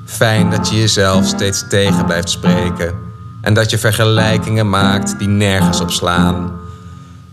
Fijn 0.04 0.50
dat 0.50 0.68
je 0.68 0.78
jezelf 0.78 1.26
steeds 1.26 1.64
tegen 1.68 2.04
blijft 2.04 2.30
spreken 2.30 2.94
en 3.40 3.54
dat 3.54 3.70
je 3.70 3.78
vergelijkingen 3.78 4.70
maakt 4.70 5.18
die 5.18 5.28
nergens 5.28 5.80
op 5.80 5.90
slaan. 5.90 6.52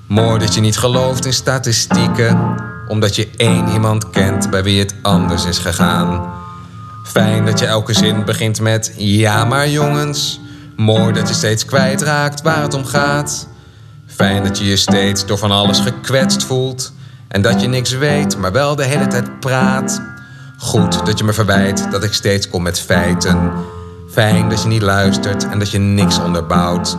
Mooi 0.07 0.39
dat 0.39 0.53
je 0.53 0.61
niet 0.61 0.77
gelooft 0.77 1.25
in 1.25 1.33
statistieken, 1.33 2.55
omdat 2.87 3.15
je 3.15 3.29
één 3.35 3.67
iemand 3.67 4.09
kent 4.09 4.49
bij 4.49 4.63
wie 4.63 4.79
het 4.79 4.95
anders 5.01 5.45
is 5.45 5.57
gegaan. 5.57 6.33
Fijn 7.03 7.45
dat 7.45 7.59
je 7.59 7.65
elke 7.65 7.93
zin 7.93 8.25
begint 8.25 8.61
met 8.61 8.93
ja 8.97 9.45
maar 9.45 9.69
jongens. 9.69 10.39
Mooi 10.79 11.13
dat 11.13 11.27
je 11.27 11.33
steeds 11.33 11.65
kwijtraakt 11.65 12.41
waar 12.41 12.61
het 12.61 12.73
om 12.73 12.85
gaat. 12.85 13.47
Fijn 14.07 14.43
dat 14.43 14.57
je 14.57 14.65
je 14.65 14.75
steeds 14.75 15.25
door 15.25 15.37
van 15.37 15.51
alles 15.51 15.79
gekwetst 15.79 16.43
voelt. 16.43 16.93
En 17.27 17.41
dat 17.41 17.61
je 17.61 17.67
niks 17.67 17.91
weet, 17.91 18.37
maar 18.37 18.51
wel 18.51 18.75
de 18.75 18.83
hele 18.83 19.07
tijd 19.07 19.39
praat. 19.39 20.01
Goed 20.57 21.05
dat 21.05 21.17
je 21.17 21.23
me 21.23 21.33
verwijt 21.33 21.91
dat 21.91 22.03
ik 22.03 22.13
steeds 22.13 22.49
kom 22.49 22.63
met 22.63 22.79
feiten. 22.79 23.51
Fijn 24.11 24.49
dat 24.49 24.61
je 24.61 24.67
niet 24.67 24.81
luistert 24.81 25.49
en 25.49 25.59
dat 25.59 25.71
je 25.71 25.79
niks 25.79 26.19
onderbouwt. 26.19 26.97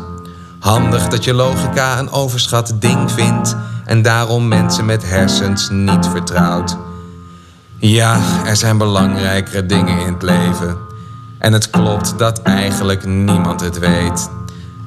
Handig 0.59 1.09
dat 1.09 1.25
je 1.25 1.35
logica 1.35 1.99
een 1.99 2.11
overschat 2.11 2.73
ding 2.79 3.11
vindt. 3.11 3.57
En 3.85 4.03
daarom 4.03 4.49
mensen 4.49 4.85
met 4.85 5.09
hersens 5.09 5.69
niet 5.71 6.07
vertrouwt. 6.07 6.77
Ja, 7.77 8.21
er 8.45 8.57
zijn 8.57 8.79
belangrijkere 8.79 9.67
dingen 9.67 9.99
in 9.99 10.13
het 10.13 10.23
leven. 10.23 10.90
En 11.41 11.53
het 11.53 11.71
klopt 11.71 12.19
dat 12.19 12.43
eigenlijk 12.43 13.05
niemand 13.05 13.61
het 13.61 13.79
weet. 13.79 14.31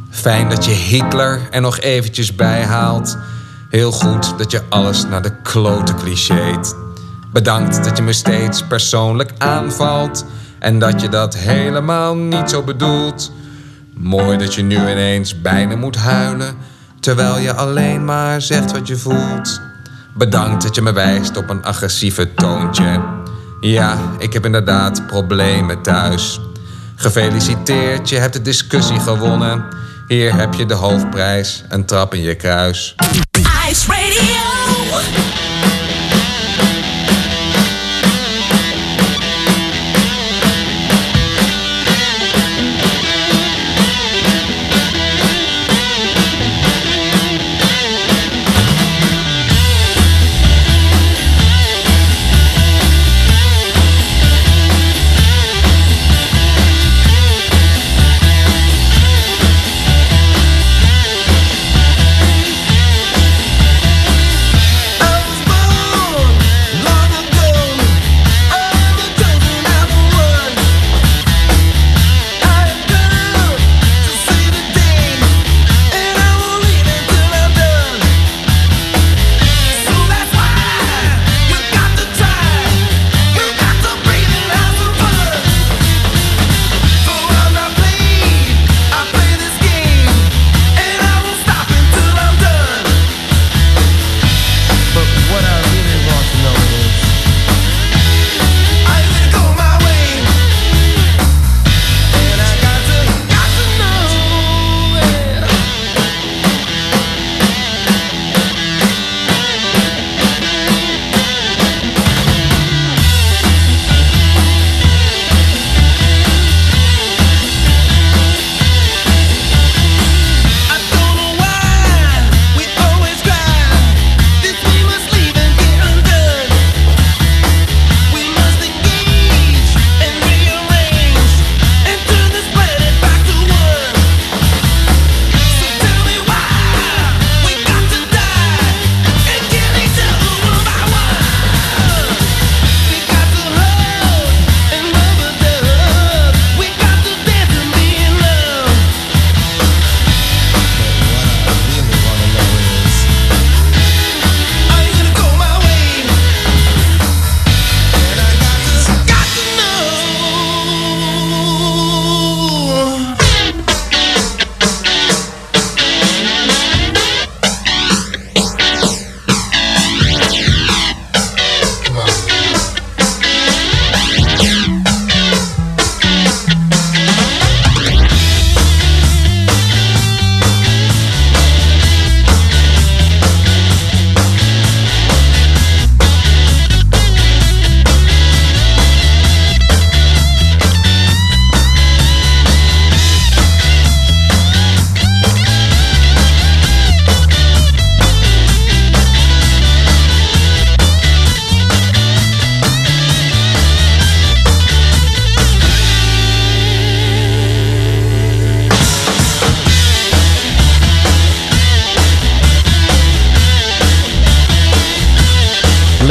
Fijn 0.09 0.49
dat 0.49 0.65
je 0.65 0.71
Hitler 0.71 1.39
er 1.51 1.61
nog 1.61 1.79
eventjes 1.79 2.35
bij 2.35 2.63
haalt. 2.63 3.17
Heel 3.69 3.91
goed 3.91 4.37
dat 4.37 4.51
je 4.51 4.61
alles 4.69 5.05
naar 5.05 5.21
de 5.21 5.41
klote 5.41 5.93
clichéet. 5.93 6.75
Bedankt 7.31 7.83
dat 7.83 7.97
je 7.97 8.03
me 8.03 8.13
steeds 8.13 8.67
persoonlijk 8.67 9.31
aanvalt. 9.37 10.25
En 10.59 10.79
dat 10.79 11.01
je 11.01 11.09
dat 11.09 11.35
helemaal 11.35 12.15
niet 12.15 12.49
zo 12.49 12.63
bedoelt. 12.63 13.31
Mooi 13.93 14.37
dat 14.37 14.53
je 14.53 14.61
nu 14.61 14.75
ineens 14.75 15.41
bijna 15.41 15.75
moet 15.75 15.95
huilen. 15.95 16.55
Terwijl 16.99 17.37
je 17.37 17.53
alleen 17.53 18.05
maar 18.05 18.41
zegt 18.41 18.71
wat 18.71 18.87
je 18.87 18.97
voelt. 18.97 19.61
Bedankt 20.13 20.63
dat 20.63 20.75
je 20.75 20.81
me 20.81 20.93
wijst 20.93 21.37
op 21.37 21.49
een 21.49 21.63
agressieve 21.63 22.33
toontje. 22.33 23.01
Ja, 23.63 23.97
ik 24.17 24.33
heb 24.33 24.45
inderdaad 24.45 25.07
problemen 25.07 25.81
thuis. 25.81 26.39
Gefeliciteerd, 26.95 28.09
je 28.09 28.17
hebt 28.17 28.33
de 28.33 28.41
discussie 28.41 28.99
gewonnen. 28.99 29.65
Hier 30.07 30.35
heb 30.35 30.53
je 30.53 30.65
de 30.65 30.73
hoofdprijs, 30.73 31.63
een 31.69 31.85
trap 31.85 32.13
in 32.13 32.21
je 32.21 32.35
kruis. 32.35 32.95
Ice 33.69 33.87
Radio. 33.87 35.32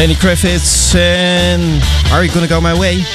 Lenny 0.03 0.17
Kravitz 0.17 0.95
en 0.95 1.81
Are 2.11 2.25
You 2.25 2.29
Gonna 2.29 2.47
Go 2.47 2.61
My 2.61 2.75
Way? 2.75 3.07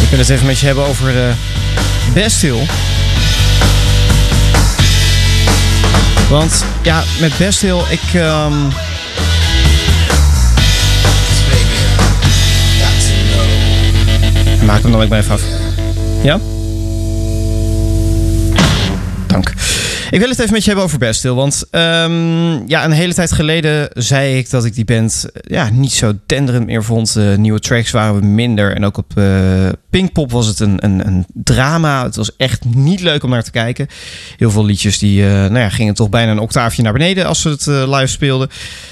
We 0.00 0.08
kunnen 0.08 0.18
het 0.18 0.28
even 0.28 0.46
met 0.46 0.58
je 0.58 0.66
hebben 0.66 0.84
over 0.86 1.16
uh, 1.16 1.34
Bastille. 2.14 2.62
Want 6.28 6.64
ja, 6.82 7.04
met 7.20 7.38
Bastille, 7.38 7.82
ik... 7.88 8.00
ehm, 8.14 8.68
Maak 14.64 14.82
hem 14.82 14.92
dan 14.92 15.02
ook 15.02 15.08
maar 15.08 15.18
even 15.18 15.32
af. 15.32 15.42
Ja? 16.22 16.40
Ik 20.12 20.18
wil 20.18 20.28
het 20.28 20.38
even 20.38 20.52
met 20.52 20.60
je 20.60 20.66
hebben 20.66 20.84
over 20.84 20.98
Bastille. 20.98 21.34
Want 21.34 21.64
ehm, 21.70 22.68
ja, 22.68 22.84
een 22.84 22.90
hele 22.90 23.14
tijd 23.14 23.32
geleden 23.32 23.88
zei 23.92 24.38
ik 24.38 24.50
dat 24.50 24.64
ik 24.64 24.74
die 24.74 24.84
band 24.84 25.26
eh, 25.32 25.42
ja, 25.42 25.70
niet 25.70 25.92
zo 25.92 26.12
denderend 26.26 26.66
meer 26.66 26.84
vond. 26.84 27.16
Nieuwe 27.36 27.60
tracks 27.60 27.90
waren 27.90 28.34
minder. 28.34 28.74
En 28.74 28.84
ook 28.84 28.96
op 28.96 29.12
eh 29.16 29.68
Pinkpop 29.90 30.30
was 30.30 30.46
het 30.46 30.60
een, 30.60 30.84
een, 30.84 31.06
een 31.06 31.26
drama. 31.34 32.04
Het 32.04 32.16
was 32.16 32.36
echt 32.36 32.64
niet 32.64 33.00
leuk 33.00 33.22
om 33.22 33.30
naar 33.30 33.42
te 33.42 33.50
kijken. 33.50 33.86
Heel 34.36 34.50
veel 34.50 34.64
liedjes 34.64 34.98
die 34.98 35.22
eh, 35.22 35.30
nou 35.30 35.58
ja, 35.58 35.68
gingen 35.68 35.94
toch 35.94 36.08
bijna 36.08 36.30
een 36.30 36.38
octaafje 36.38 36.82
naar 36.82 36.92
beneden 36.92 37.26
als 37.26 37.40
ze 37.40 37.48
het 37.48 37.66
live 37.66 38.06
speelden. 38.06 38.48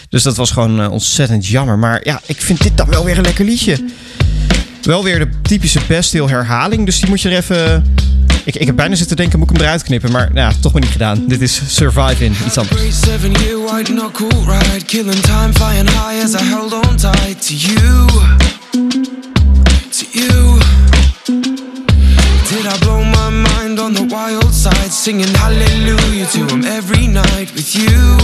Dus 0.09 0.22
dat 0.22 0.37
was 0.37 0.50
gewoon 0.50 0.90
ontzettend 0.90 1.46
jammer. 1.46 1.78
Maar 1.78 2.00
ja, 2.02 2.20
ik 2.26 2.40
vind 2.40 2.62
dit 2.62 2.76
dan 2.76 2.88
wel 2.88 3.04
weer 3.04 3.18
een 3.18 3.24
lekker 3.24 3.44
liedje. 3.44 3.76
Wel 4.83 5.04
weer 5.04 5.18
de 5.18 5.28
typische 5.42 5.80
Bastille 5.88 6.28
herhaling. 6.28 6.85
Dus 6.87 7.00
die 7.00 7.09
moet 7.09 7.20
je 7.20 7.28
er 7.28 7.37
even... 7.37 7.85
Ik, 8.44 8.57
ik 8.57 8.66
heb 8.66 8.76
bijna 8.76 8.94
zitten 8.94 9.16
denken, 9.16 9.38
moet 9.38 9.50
ik 9.50 9.57
hem 9.57 9.64
eruit 9.64 9.83
knippen? 9.83 10.12
Maar 10.12 10.31
nou 10.33 10.50
ja, 10.53 10.59
toch 10.61 10.72
maar 10.72 10.83
niet 10.83 10.90
gedaan. 10.90 11.24
Dit 11.26 11.40
is 11.40 11.61
Survive 11.66 12.24
in, 12.24 12.35
iets 12.46 12.59
anders. 12.59 12.81
Killing 14.87 15.24
you. 20.12 20.59
Did 22.50 22.66
I 22.66 22.79
blow 22.81 23.03
my 23.05 23.31
mind 23.31 23.79
on 23.79 23.94
the 23.94 24.07
wild 24.07 24.53
side, 24.53 24.92
singing 24.92 25.33
hallelujah 25.37 26.26
to 26.26 26.46
him 26.46 26.64
every 26.64 27.07
night 27.07 27.53
with 27.55 27.74
you, 27.74 28.18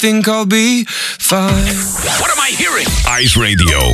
think 0.00 0.28
I'll 0.28 0.46
be 0.46 0.84
fine. 0.86 1.76
What 2.20 2.30
am 2.30 2.38
I 2.38 2.48
hearing? 2.56 2.86
Ice 3.06 3.36
Radio. 3.36 3.92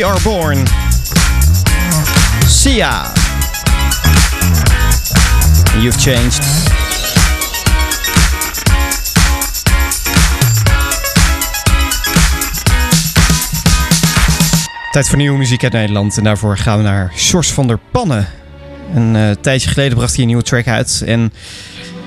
We 0.00 0.06
Are 0.06 0.22
Born. 0.22 0.66
Sia. 2.46 3.12
You've 5.80 5.98
changed. 5.98 6.40
Tijd 14.90 15.08
voor 15.08 15.18
nieuwe 15.18 15.38
muziek 15.38 15.62
uit 15.62 15.72
Nederland. 15.72 16.16
En 16.16 16.24
daarvoor 16.24 16.58
gaan 16.58 16.76
we 16.76 16.84
naar 16.84 17.12
Sjors 17.16 17.52
van 17.52 17.66
der 17.66 17.78
Pannen. 17.90 18.26
Een 18.94 19.16
eh, 19.16 19.30
tijdje 19.30 19.68
geleden 19.68 19.96
bracht 19.96 20.12
hij 20.12 20.20
een 20.20 20.26
nieuwe 20.26 20.42
track 20.42 20.66
uit. 20.66 21.02
En 21.06 21.32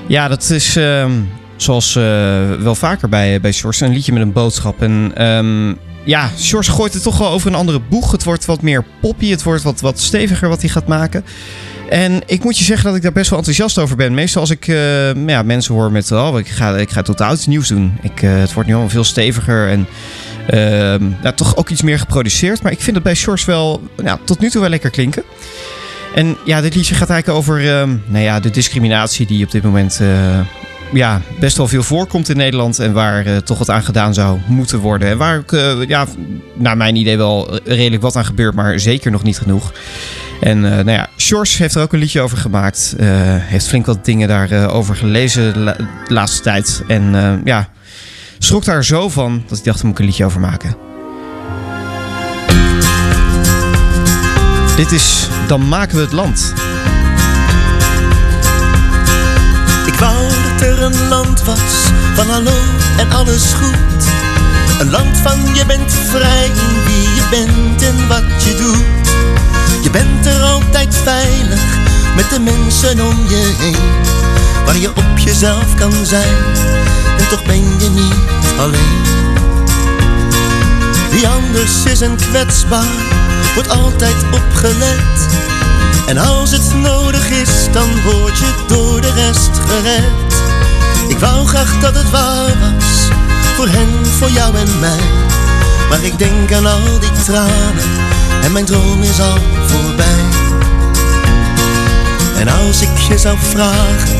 ja, 0.08 0.28
dat 0.28 0.50
is 0.50 0.76
ehm, 0.76 1.12
zoals 1.56 1.96
eh, 1.96 2.04
wel 2.60 2.76
vaker 2.76 3.10
bij, 3.10 3.42
bij 3.42 3.52
Sjors 3.52 3.80
een 3.82 3.94
liedje 3.94 4.14
met 4.14 4.22
een 4.22 4.34
boodschap. 4.34 4.82
En 4.82 5.12
ehm, 5.16 5.74
ja, 6.04 6.30
Sjors 6.38 6.68
gooit 6.68 6.94
het 6.94 7.04
toch 7.04 7.18
wel 7.18 7.30
over 7.30 7.48
een 7.48 7.56
andere 7.56 7.82
boeg. 7.90 8.12
Het 8.12 8.24
wordt 8.24 8.46
wat 8.46 8.62
meer 8.62 8.86
poppy. 9.02 9.30
Het 9.30 9.44
wordt 9.44 9.64
wat, 9.64 9.82
wat 9.82 10.00
steviger 10.00 10.50
wat 10.50 10.62
hij 10.62 10.70
gaat 10.70 10.88
maken. 10.88 11.26
En 11.90 12.22
ik 12.26 12.44
moet 12.44 12.58
je 12.58 12.64
zeggen 12.64 12.86
dat 12.86 12.96
ik 12.96 13.02
daar 13.02 13.12
best 13.12 13.30
wel 13.30 13.40
enthousiast 13.40 13.78
over 13.78 13.96
ben. 13.96 14.14
Meestal 14.14 14.42
als 14.42 14.50
ik 14.50 14.68
eh, 14.68 15.26
ja, 15.28 15.44
mensen 15.44 15.74
hoor 15.74 15.92
met... 15.92 16.12
Oh, 16.12 16.40
ik 16.40 16.48
ga, 16.48 16.78
ik 16.78 16.90
ga 16.90 17.02
totaal 17.02 17.34
iets 17.34 17.48
nieuws 17.48 17.68
doen. 17.68 17.98
Ik, 18.02 18.22
eh, 18.22 18.38
het 18.38 18.54
wordt 18.54 18.68
nu 18.70 18.76
allemaal 18.76 18.92
veel 18.92 19.04
steviger 19.04 19.70
en... 19.70 19.88
ehm, 20.48 21.34
toch 21.36 21.56
ook 21.56 21.70
iets 21.70 21.82
meer 21.82 22.00
geproduceerd. 22.00 22.62
Maar 22.62 22.72
ik 22.72 22.82
vind 22.82 22.96
het 22.96 23.06
bij 23.06 23.16
Shores 23.16 23.46
wel 23.46 23.82
ja, 24.04 24.20
tot 24.24 24.40
nu 24.40 24.50
toe 24.50 24.62
wel 24.62 24.70
lekker 24.70 24.90
klinken. 24.90 25.24
En 26.16 26.38
ja, 26.46 26.62
dit 26.62 26.76
liedje 26.76 26.96
gaat 26.96 27.10
eigenlijk 27.10 27.40
over 27.40 27.70
ehm, 27.70 27.96
nou 28.06 28.24
ja, 28.24 28.40
de 28.40 28.50
discriminatie 28.50 29.26
die 29.26 29.46
op 29.46 29.52
dit 29.52 29.64
moment 29.64 30.00
eh, 30.02 30.40
ja, 30.94 31.22
best 31.40 31.58
wel 31.58 31.68
veel 31.68 31.84
voorkomt 31.84 32.30
in 32.30 32.38
Nederland. 32.38 32.80
En 32.80 32.94
waar 32.94 33.26
eh, 33.26 33.38
toch 33.38 33.58
wat 33.58 33.70
aan 33.70 33.84
gedaan 33.84 34.14
zou 34.14 34.40
moeten 34.48 34.80
worden. 34.80 35.10
En 35.10 35.18
waar 35.18 35.38
ook, 35.38 35.54
eh, 35.54 35.88
ja, 35.88 36.06
naar 36.54 36.78
mijn 36.78 36.96
idee 36.96 37.18
wel 37.18 37.60
redelijk 37.64 38.02
wat 38.02 38.16
aan 38.16 38.26
gebeurt, 38.26 38.56
maar 38.56 38.80
zeker 38.80 39.12
nog 39.12 39.24
niet 39.24 39.38
genoeg. 39.38 39.74
En 40.42 40.66
eh, 40.66 40.72
nou 40.72 40.92
ja, 40.92 41.10
Shores 41.18 41.58
heeft 41.58 41.76
er 41.76 41.82
ook 41.82 41.94
een 41.94 42.00
liedje 42.00 42.22
over 42.22 42.38
gemaakt. 42.38 42.96
Heeft 42.98 43.68
flink 43.68 43.86
wat 43.86 44.06
dingen 44.06 44.28
daarover 44.28 44.72
over 44.72 44.96
gelezen 44.96 45.54
de 45.54 45.76
laatste 46.08 46.42
tijd. 46.42 46.84
En 46.88 47.42
ja, 47.46 47.70
schrok 48.40 48.66
daar 48.66 48.86
zo 48.86 49.10
van 49.10 49.44
dat 49.48 49.58
ik 49.58 49.64
dacht, 49.64 49.78
daar 49.78 49.86
moet 49.86 49.94
ik 49.94 50.00
een 50.00 50.06
liedje 50.06 50.26
over 50.26 50.40
maken. 50.40 50.76
Dit 54.76 54.92
is 54.92 55.28
Dan 55.48 55.68
maken 55.68 55.96
we 55.96 56.02
het 56.02 56.12
land. 56.12 56.54
Een 60.84 61.08
land 61.08 61.44
was 61.44 61.74
van 62.16 62.30
hallo 62.30 62.58
en 62.98 63.12
alles 63.12 63.54
goed. 63.54 64.04
Een 64.80 64.90
land 64.90 65.18
van 65.18 65.56
je 65.56 65.66
bent 65.66 65.94
vrij 66.10 66.46
in 66.46 66.84
wie 66.86 67.16
je 67.16 67.24
bent 67.30 67.82
en 67.82 68.08
wat 68.08 68.44
je 68.44 68.56
doet. 68.56 69.08
Je 69.84 69.90
bent 69.90 70.26
er 70.26 70.42
altijd 70.42 70.96
veilig 70.96 71.62
met 72.16 72.30
de 72.30 72.40
mensen 72.40 73.06
om 73.06 73.18
je 73.30 73.56
heen. 73.58 73.76
Waar 74.66 74.78
je 74.78 74.90
op 74.90 75.18
jezelf 75.18 75.76
kan 75.76 76.06
zijn 76.06 76.38
en 77.18 77.28
toch 77.30 77.44
ben 77.44 77.80
je 77.80 77.90
niet 77.90 78.60
alleen. 78.60 79.02
Wie 81.12 81.28
anders 81.28 81.84
is 81.84 82.02
en 82.02 82.16
kwetsbaar, 82.16 82.96
wordt 83.54 83.70
altijd 83.70 84.16
opgelet. 84.32 85.28
En 86.06 86.18
als 86.18 86.52
het 86.52 86.74
nodig 86.82 87.30
is, 87.30 87.72
dan 87.72 88.02
word 88.04 88.38
je 88.38 88.54
door 88.68 89.02
de 89.02 89.12
rest 89.12 89.60
gered. 89.68 90.44
Wou 91.24 91.48
graag 91.48 91.80
dat 91.80 91.96
het 91.96 92.10
waar 92.10 92.54
was, 92.60 93.08
voor 93.56 93.68
hen, 93.68 94.06
voor 94.06 94.30
jou 94.30 94.58
en 94.58 94.80
mij. 94.80 95.04
Maar 95.90 96.04
ik 96.04 96.18
denk 96.18 96.52
aan 96.52 96.66
al 96.66 97.00
die 97.00 97.24
tranen 97.24 97.90
en 98.42 98.52
mijn 98.52 98.66
droom 98.66 99.02
is 99.02 99.20
al 99.20 99.38
voorbij. 99.68 100.24
En 102.40 102.48
als 102.48 102.82
ik 102.82 102.98
je 103.08 103.18
zou 103.18 103.38
vragen, 103.42 104.18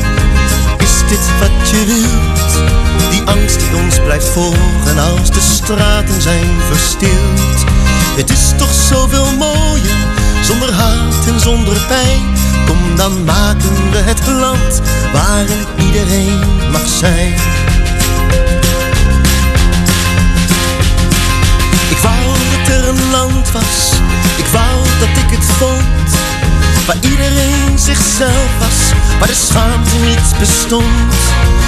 is 0.78 0.98
dit 1.08 1.28
wat 1.40 1.70
je 1.70 1.84
wilt? 1.86 2.70
Die 3.10 3.22
angst 3.22 3.58
die 3.58 3.76
ons 3.82 3.98
blijft 4.04 4.28
volgen 4.28 4.98
als 4.98 5.30
de 5.30 5.40
straten 5.40 6.22
zijn 6.22 6.50
verstild. 6.70 7.64
Het 8.16 8.30
is 8.30 8.52
toch 8.56 8.72
zoveel 8.72 9.36
mooier, 9.38 10.06
zonder 10.42 10.72
haat 10.72 11.26
en 11.26 11.40
zonder 11.40 11.76
pijn. 11.88 12.43
Kom 12.66 12.96
dan 12.96 13.24
maken 13.24 13.90
we 13.90 13.98
het 13.98 14.26
land 14.26 14.80
waarin 15.12 15.66
iedereen 15.86 16.40
mag 16.70 16.88
zijn. 16.98 17.34
Ik 21.90 21.98
wou 22.02 22.24
dat 22.24 22.74
er 22.74 22.88
een 22.88 23.10
land 23.10 23.52
was, 23.52 23.92
ik 24.36 24.46
wou 24.46 24.76
dat 24.98 25.22
ik 25.22 25.30
het 25.36 25.44
vond. 25.58 26.10
Waar 26.86 26.96
iedereen 27.00 27.78
zichzelf 27.78 28.50
was, 28.58 28.78
waar 29.18 29.28
de 29.28 29.34
schaamte 29.34 29.94
niet 30.04 30.38
bestond. 30.38 31.12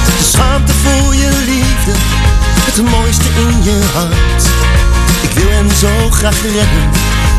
De 0.06 0.28
schaamte 0.32 0.72
voor 0.72 1.14
je 1.14 1.30
liefde, 1.46 1.92
het 2.68 2.90
mooiste 2.90 3.28
in 3.36 3.62
je 3.62 3.78
hart. 3.94 4.42
Ik 5.22 5.30
wil 5.30 5.50
hen 5.50 5.70
zo 5.76 6.10
graag 6.10 6.42
redden, 6.42 6.90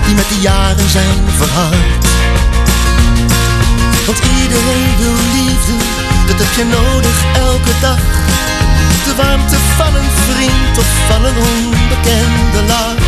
die 0.05 0.16
met 0.16 0.28
de 0.30 0.39
jaren 0.41 0.89
zijn 0.89 1.24
verhard. 1.38 2.05
Want 4.08 4.20
iedereen 4.41 4.91
wil 5.01 5.18
liefde, 5.36 5.76
dat 6.28 6.38
heb 6.41 6.51
je 6.60 6.66
nodig 6.80 7.18
elke 7.47 7.74
dag. 7.82 7.99
De 9.05 9.14
warmte 9.16 9.58
van 9.78 9.95
een 9.95 10.12
vriend 10.28 10.78
of 10.78 10.89
van 11.08 11.26
een 11.26 11.38
onbekende 11.38 12.62
lach. 12.68 13.01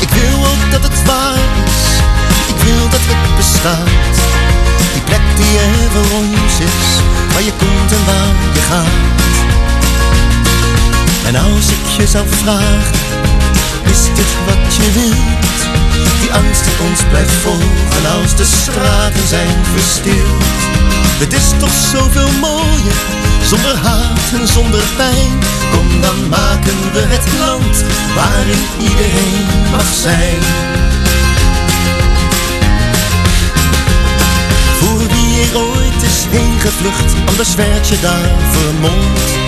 Ik 0.00 0.10
wil 0.18 0.38
ook 0.50 0.70
dat 0.70 0.82
het 0.82 1.04
waar 1.04 1.38
is, 1.74 1.84
ik 2.52 2.58
wil 2.66 2.88
dat 2.94 3.04
het 3.10 3.36
bestaat. 3.36 4.16
Die 4.92 5.02
plek 5.08 5.26
die 5.36 5.58
er 5.58 5.90
voor 5.92 6.08
ons 6.20 6.54
is, 6.70 6.86
waar 7.32 7.42
je 7.42 7.54
komt 7.62 7.90
en 7.96 8.04
waar 8.10 8.34
je 8.56 8.62
gaat. 8.70 9.04
En 11.28 11.34
als 11.36 11.66
ik 11.76 11.84
je 11.96 12.06
zou 12.06 12.24
vragen, 12.42 12.98
is 13.92 14.02
dit 14.18 14.30
wat 14.46 14.74
je 14.76 14.92
wilt? 14.92 15.55
Die 16.20 16.32
angst 16.32 16.64
die 16.64 16.86
ons 16.88 17.00
blijft 17.10 17.32
volgen 17.32 18.04
als 18.20 18.36
de 18.36 18.44
straten 18.44 19.28
zijn 19.28 19.56
verstild. 19.74 20.44
Het 21.18 21.32
is 21.32 21.48
toch 21.58 21.76
zoveel 21.92 22.30
mooier, 22.40 22.98
zonder 23.42 23.76
haat 23.76 24.40
en 24.40 24.48
zonder 24.48 24.84
pijn. 24.96 25.32
Kom 25.72 26.00
dan 26.00 26.28
maken 26.28 26.78
we 26.92 27.02
het 27.14 27.26
land 27.38 27.84
waarin 28.14 28.64
iedereen 28.78 29.46
mag 29.70 29.88
zijn. 30.02 30.42
Voor 34.78 34.98
wie 34.98 35.40
er 35.42 35.58
ooit 35.58 36.02
is 36.02 36.18
heen 36.30 36.60
gevlucht, 36.60 37.14
anders 37.26 37.54
werd 37.54 37.88
je 37.88 38.00
daar 38.00 38.30
vermomd. 38.50 39.45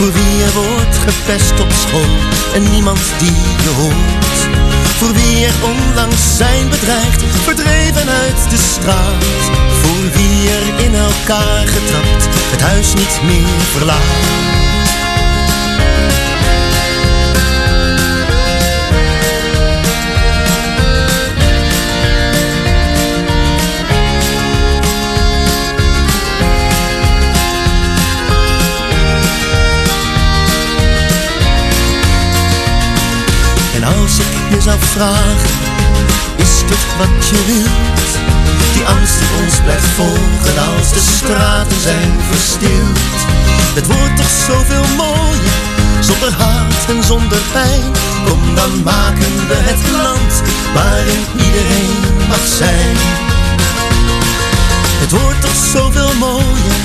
Voor 0.00 0.12
wie 0.12 0.42
er 0.42 0.52
wordt 0.52 0.98
gepest 0.98 1.60
op 1.60 1.72
school 1.72 2.16
en 2.54 2.70
niemand 2.70 3.00
die 3.18 3.36
je 3.62 3.72
hoort. 3.80 4.38
Voor 4.98 5.12
wie 5.12 5.44
er 5.44 5.54
onlangs 5.62 6.36
zijn 6.36 6.68
bedreigd, 6.68 7.22
verdreven 7.22 8.08
uit 8.08 8.50
de 8.50 8.56
straat. 8.56 9.24
Voor 9.82 10.10
wie 10.12 10.50
er 10.50 10.84
in 10.84 10.94
elkaar 10.94 11.66
getrapt, 11.66 12.28
het 12.50 12.60
huis 12.60 12.94
niet 12.94 13.20
meer 13.24 13.60
verlaat. 13.72 14.50
Is 36.36 36.58
dit 36.68 36.84
wat 36.98 37.28
je 37.28 37.44
wilt? 37.46 38.10
Die 38.72 38.84
angst 38.84 39.18
die 39.18 39.28
ons 39.44 39.60
blijft 39.64 39.86
volgen 39.86 40.56
als 40.76 40.92
de 40.92 41.04
straten 41.16 41.80
zijn 41.80 42.12
verstild. 42.30 43.18
Het 43.74 43.86
wordt 43.86 44.16
toch 44.16 44.34
zoveel 44.46 44.86
mooier, 44.96 45.58
zonder 46.00 46.32
haat 46.32 46.84
en 46.88 47.04
zonder 47.04 47.38
pijn. 47.52 47.92
Kom 48.26 48.54
dan 48.54 48.82
maken 48.82 49.34
we 49.48 49.56
het 49.70 49.82
land 50.02 50.32
waarin 50.74 51.24
iedereen 51.46 52.00
mag 52.28 52.44
zijn. 52.58 52.96
Het 55.02 55.10
wordt 55.10 55.40
toch 55.40 55.60
zoveel 55.72 56.14
mooier, 56.18 56.78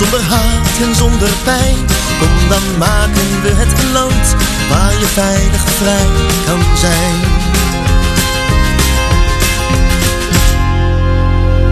zonder 0.00 0.22
haat 0.22 0.80
en 0.82 0.94
zonder 0.94 1.28
pijn, 1.44 1.76
kom 2.20 2.48
dan 2.48 2.78
maken 2.78 3.40
we 3.42 3.50
het 3.52 3.84
een 3.84 3.92
land 3.92 4.34
waar 4.68 4.92
je 4.92 5.06
veilig 5.06 5.60
vrij 5.60 6.06
kan 6.46 6.76
zijn. 6.76 7.14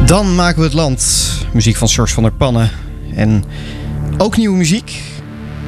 Dan 0.06 0.34
maken 0.34 0.58
we 0.58 0.64
het 0.64 0.72
land. 0.72 1.30
Muziek 1.52 1.76
van 1.76 1.88
Sjors 1.88 2.12
van 2.12 2.22
der 2.22 2.32
Pannen. 2.32 2.70
En 3.14 3.44
ook 4.18 4.36
nieuwe 4.36 4.56
muziek 4.56 5.02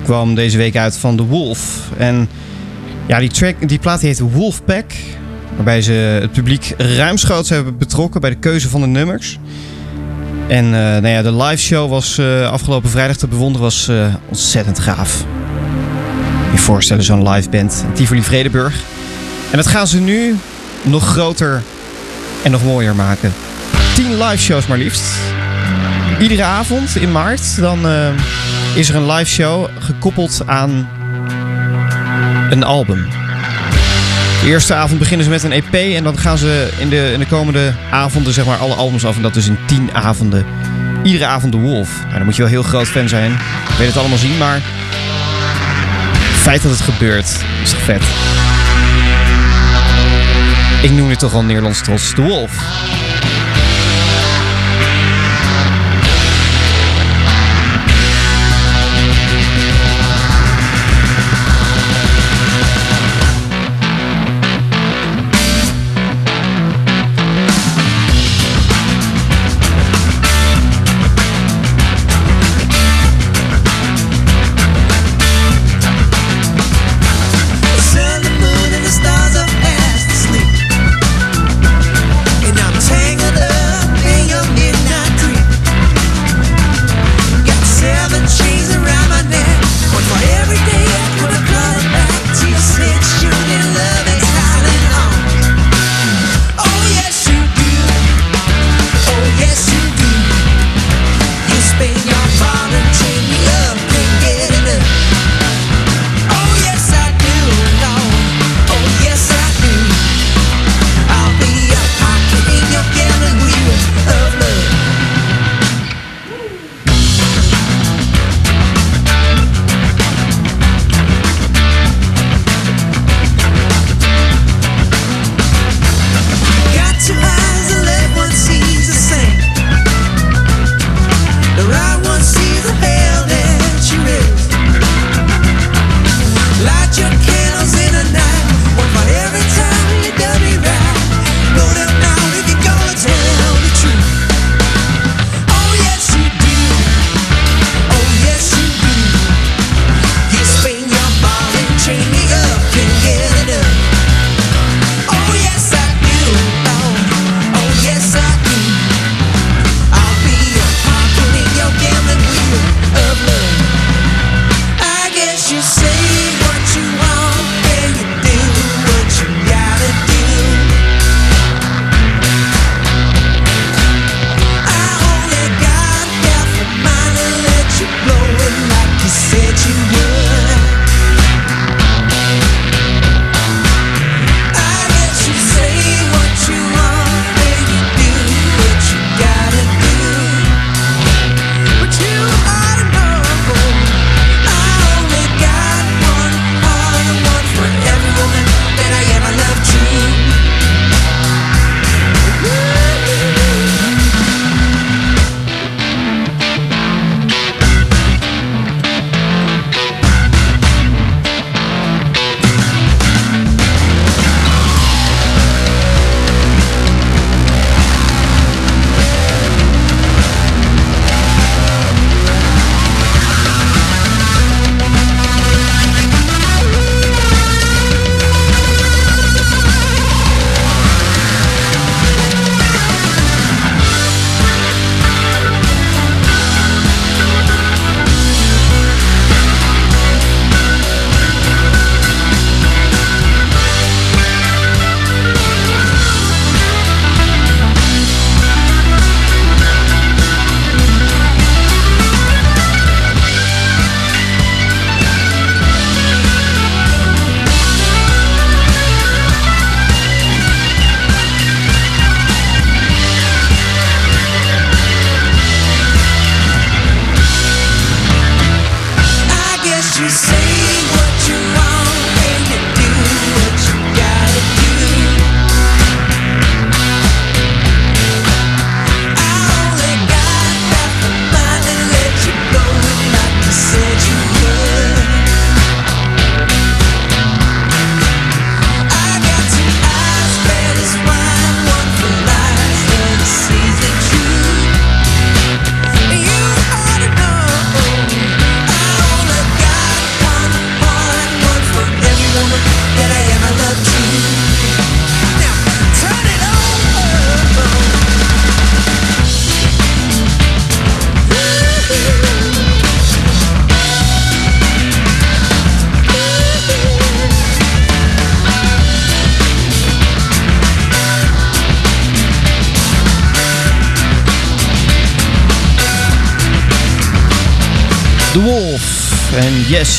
kwam 0.02 0.34
deze 0.34 0.56
week 0.56 0.76
uit 0.76 0.96
van 0.96 1.16
The 1.16 1.24
Wolf. 1.24 1.90
En 1.96 2.28
ja, 3.06 3.18
die, 3.18 3.30
track, 3.30 3.68
die 3.68 3.78
plaat 3.78 4.00
heet 4.00 4.18
Wolfpack. 4.18 4.92
Waarbij 5.54 5.82
ze 5.82 5.92
het 5.92 6.32
publiek 6.32 6.74
ruimschoots 6.76 7.48
hebben 7.48 7.78
betrokken 7.78 8.20
bij 8.20 8.30
de 8.30 8.38
keuze 8.38 8.68
van 8.68 8.80
de 8.80 8.86
nummers. 8.86 9.38
En 10.50 10.64
eh, 10.64 10.80
nou 10.80 11.08
ja, 11.08 11.22
de 11.22 11.36
live 11.36 11.62
show 11.62 11.90
was 11.90 12.18
eh, 12.18 12.50
afgelopen 12.50 12.90
vrijdag 12.90 13.16
te 13.16 13.26
bewonderen. 13.26 13.66
Was 13.66 13.88
eh, 13.88 14.14
ontzettend 14.28 14.78
gaaf. 14.78 15.24
Je 16.52 16.58
voorstellen 16.58 17.04
zo'n 17.04 17.28
live 17.28 17.48
band 17.48 17.84
Tivoli 17.94 18.22
Vredeburg. 18.22 18.74
En 19.50 19.56
dat 19.56 19.66
gaan 19.66 19.86
ze 19.86 20.00
nu 20.00 20.36
nog 20.82 21.06
groter 21.06 21.62
en 22.42 22.50
nog 22.50 22.64
mooier 22.64 22.94
maken. 22.94 23.32
10 23.94 24.22
live 24.22 24.38
shows 24.42 24.66
maar 24.66 24.78
liefst. 24.78 25.04
Iedere 26.20 26.44
avond 26.44 26.96
in 26.96 27.12
maart 27.12 27.56
dan 27.60 27.78
is 28.74 28.88
er 28.88 28.94
een 28.94 29.10
live 29.10 29.30
show 29.30 29.68
gekoppeld 29.78 30.42
aan 30.46 30.88
een 32.50 32.64
album. 32.64 33.19
De 34.40 34.46
eerste 34.46 34.74
avond 34.74 34.98
beginnen 34.98 35.24
ze 35.24 35.30
met 35.30 35.42
een 35.42 35.52
EP 35.52 35.96
en 35.96 36.04
dan 36.04 36.18
gaan 36.18 36.38
ze 36.38 36.70
in 36.78 36.88
de, 36.88 37.10
in 37.12 37.18
de 37.18 37.26
komende 37.26 37.74
avonden 37.90 38.32
zeg 38.32 38.44
maar 38.44 38.56
alle 38.56 38.74
albums 38.74 39.04
af. 39.04 39.16
En 39.16 39.22
dat 39.22 39.34
dus 39.34 39.46
in 39.46 39.58
tien 39.66 39.94
avonden. 39.94 40.46
Iedere 41.02 41.26
avond 41.26 41.52
de 41.52 41.58
Wolf. 41.58 41.88
Nou, 42.02 42.14
dan 42.14 42.24
moet 42.24 42.36
je 42.36 42.42
wel 42.42 42.50
heel 42.50 42.62
groot 42.62 42.86
fan 42.88 43.08
zijn. 43.08 43.32
Ik 43.68 43.76
weet 43.78 43.86
het 43.86 43.96
allemaal 43.96 44.18
zien, 44.18 44.38
maar 44.38 44.60
het 46.22 46.40
feit 46.42 46.62
dat 46.62 46.70
het 46.70 46.80
gebeurt 46.80 47.36
is 47.62 47.70
toch 47.70 47.80
vet. 47.80 48.02
Ik 50.82 50.90
noem 50.90 51.08
dit 51.08 51.18
toch 51.18 51.34
al 51.34 51.44
Nederlands 51.44 51.82
trots 51.82 52.14
de 52.14 52.22
Wolf. 52.22 52.52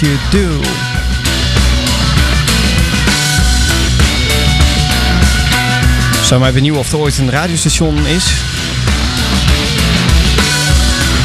You. 0.01 0.59
Zou 6.23 6.39
mij 6.39 6.53
benieuwen 6.53 6.79
of 6.79 6.91
er 6.91 6.97
ooit 6.97 7.17
een 7.17 7.29
radiostation 7.29 8.05
is. 8.05 8.25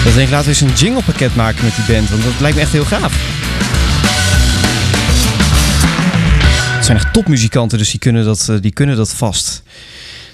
Dat 0.05 0.15
denk 0.15 0.27
ik, 0.27 0.31
laten 0.31 0.45
we 0.45 0.49
eens 0.49 0.61
een 0.61 0.87
jinglepakket 0.87 1.37
maken 1.37 1.65
met 1.65 1.75
die 1.75 1.95
band, 1.95 2.11
want 2.11 2.23
dat 2.23 2.41
lijkt 2.41 2.57
me 2.57 2.63
echt 2.63 2.73
heel 2.73 2.85
gaaf. 2.85 3.13
Het 6.77 6.85
zijn 6.85 6.97
echt 6.97 7.13
topmuzikanten, 7.13 7.79
dus 7.79 7.91
die 7.91 8.01
kunnen 8.01 8.25
dat, 8.25 8.49
eh, 8.49 8.57
die 8.61 8.73
kunnen 8.73 8.97
dat 8.97 9.13
vast. 9.13 9.63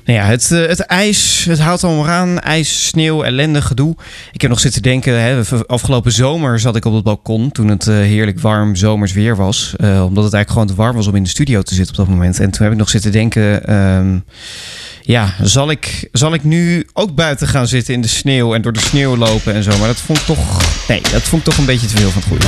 Nou 0.04 0.18
ja, 0.18 0.24
het, 0.24 0.50
eh, 0.50 0.66
het 0.66 0.80
ijs, 0.80 1.44
het 1.48 1.58
houdt 1.60 1.84
allemaal 1.84 2.08
aan. 2.08 2.40
IJs, 2.40 2.86
sneeuw, 2.86 3.22
ellende, 3.22 3.62
gedoe. 3.62 3.96
Ik 4.32 4.40
heb 4.40 4.50
nog 4.50 4.60
zitten 4.60 4.82
denken, 4.82 5.20
hè, 5.20 5.40
afgelopen 5.66 6.12
zomer 6.12 6.60
zat 6.60 6.76
ik 6.76 6.84
op 6.84 6.94
het 6.94 7.04
balkon 7.04 7.52
toen 7.52 7.68
het 7.68 7.86
eh, 7.86 7.94
heerlijk 7.94 8.40
warm 8.40 8.76
zomers 8.76 9.12
weer 9.12 9.36
was. 9.36 9.74
Eh, 9.76 9.86
omdat 9.88 10.24
het 10.24 10.32
eigenlijk 10.34 10.50
gewoon 10.50 10.66
te 10.66 10.74
warm 10.74 10.96
was 10.96 11.06
om 11.06 11.14
in 11.14 11.22
de 11.22 11.28
studio 11.28 11.62
te 11.62 11.74
zitten 11.74 11.98
op 11.98 12.00
dat 12.06 12.14
moment. 12.14 12.40
En 12.40 12.50
toen 12.50 12.62
heb 12.62 12.72
ik 12.72 12.78
nog 12.78 12.90
zitten 12.90 13.12
denken, 13.12 13.66
ehm, 13.66 14.18
ja, 15.02 15.34
zal 15.42 15.70
ik, 15.70 16.08
zal 16.12 16.34
ik 16.34 16.44
nu 16.44 16.86
ook 16.92 17.14
buiten 17.14 17.48
gaan 17.48 17.66
zitten 17.66 17.94
in 17.94 18.00
de 18.00 18.08
sneeuw 18.08 18.54
en 18.54 18.62
door 18.62 18.72
de 18.72 18.80
sneeuw 18.80 19.16
lopen 19.16 19.54
en 19.54 19.62
zo. 19.62 19.78
Maar 19.78 19.88
dat 19.88 20.00
vond 20.00 20.18
ik 20.18 20.24
toch, 20.24 20.60
nee, 20.88 21.00
dat 21.12 21.22
vond 21.22 21.42
ik 21.42 21.48
toch 21.48 21.58
een 21.58 21.66
beetje 21.66 21.86
te 21.86 21.96
veel 21.96 22.10
van 22.10 22.22
het 22.22 22.30
goede. 22.30 22.46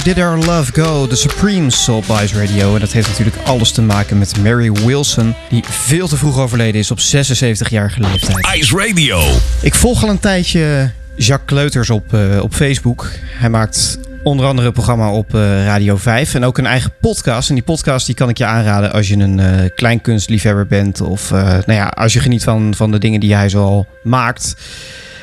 Where 0.00 0.14
Did 0.14 0.24
Our 0.24 0.38
Love 0.38 0.72
Go? 0.72 1.06
The 1.06 1.16
Supremes 1.16 1.88
op 1.88 2.04
Ice 2.22 2.44
Radio. 2.44 2.74
En 2.74 2.80
dat 2.80 2.92
heeft 2.92 3.08
natuurlijk 3.08 3.36
alles 3.44 3.72
te 3.72 3.82
maken 3.82 4.18
met 4.18 4.38
Mary 4.42 4.72
Wilson, 4.72 5.34
die 5.48 5.64
veel 5.68 6.08
te 6.08 6.16
vroeg 6.16 6.38
overleden 6.38 6.80
is 6.80 6.90
op 6.90 6.98
76-jarige 6.98 8.00
leeftijd. 8.00 8.46
Ice 8.54 8.76
Radio. 8.76 9.20
Ik 9.62 9.74
volg 9.74 10.02
al 10.02 10.08
een 10.08 10.18
tijdje 10.18 10.90
Jacques 11.16 11.46
Kleuters 11.46 11.90
op, 11.90 12.14
eh, 12.14 12.42
op 12.42 12.54
Facebook. 12.54 13.10
Hij 13.38 13.50
maakt 13.50 13.98
onder 14.22 14.46
andere 14.46 14.66
een 14.66 14.72
programma 14.72 15.10
op 15.10 15.34
eh, 15.34 15.64
Radio 15.64 15.96
5 15.96 16.34
en 16.34 16.44
ook 16.44 16.58
een 16.58 16.66
eigen 16.66 16.92
podcast. 17.00 17.48
En 17.48 17.54
die 17.54 17.64
podcast 17.64 18.06
die 18.06 18.14
kan 18.14 18.28
ik 18.28 18.38
je 18.38 18.44
aanraden 18.44 18.92
als 18.92 19.08
je 19.08 19.16
een 19.16 19.40
eh, 19.40 19.70
kleinkunstliefhebber 19.74 20.66
bent. 20.66 21.00
Of 21.00 21.30
nou 21.30 21.72
ja, 21.72 21.86
als 21.86 22.12
je 22.12 22.20
geniet 22.20 22.44
van, 22.44 22.74
van 22.76 22.90
de 22.90 22.98
dingen 22.98 23.20
die 23.20 23.34
hij 23.34 23.48
zoal 23.48 23.86
maakt. 24.02 24.54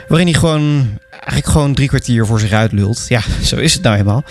Waarin 0.07 0.27
hij 0.27 0.39
gewoon, 0.39 0.99
eigenlijk 1.09 1.47
gewoon 1.47 1.73
drie 1.73 1.87
kwartier 1.87 2.25
voor 2.25 2.39
zich 2.39 2.51
uit 2.51 2.71
lult. 2.71 3.05
Ja, 3.07 3.21
zo 3.43 3.55
is 3.55 3.73
het 3.73 3.83
nou 3.83 3.95
helemaal. 3.95 4.23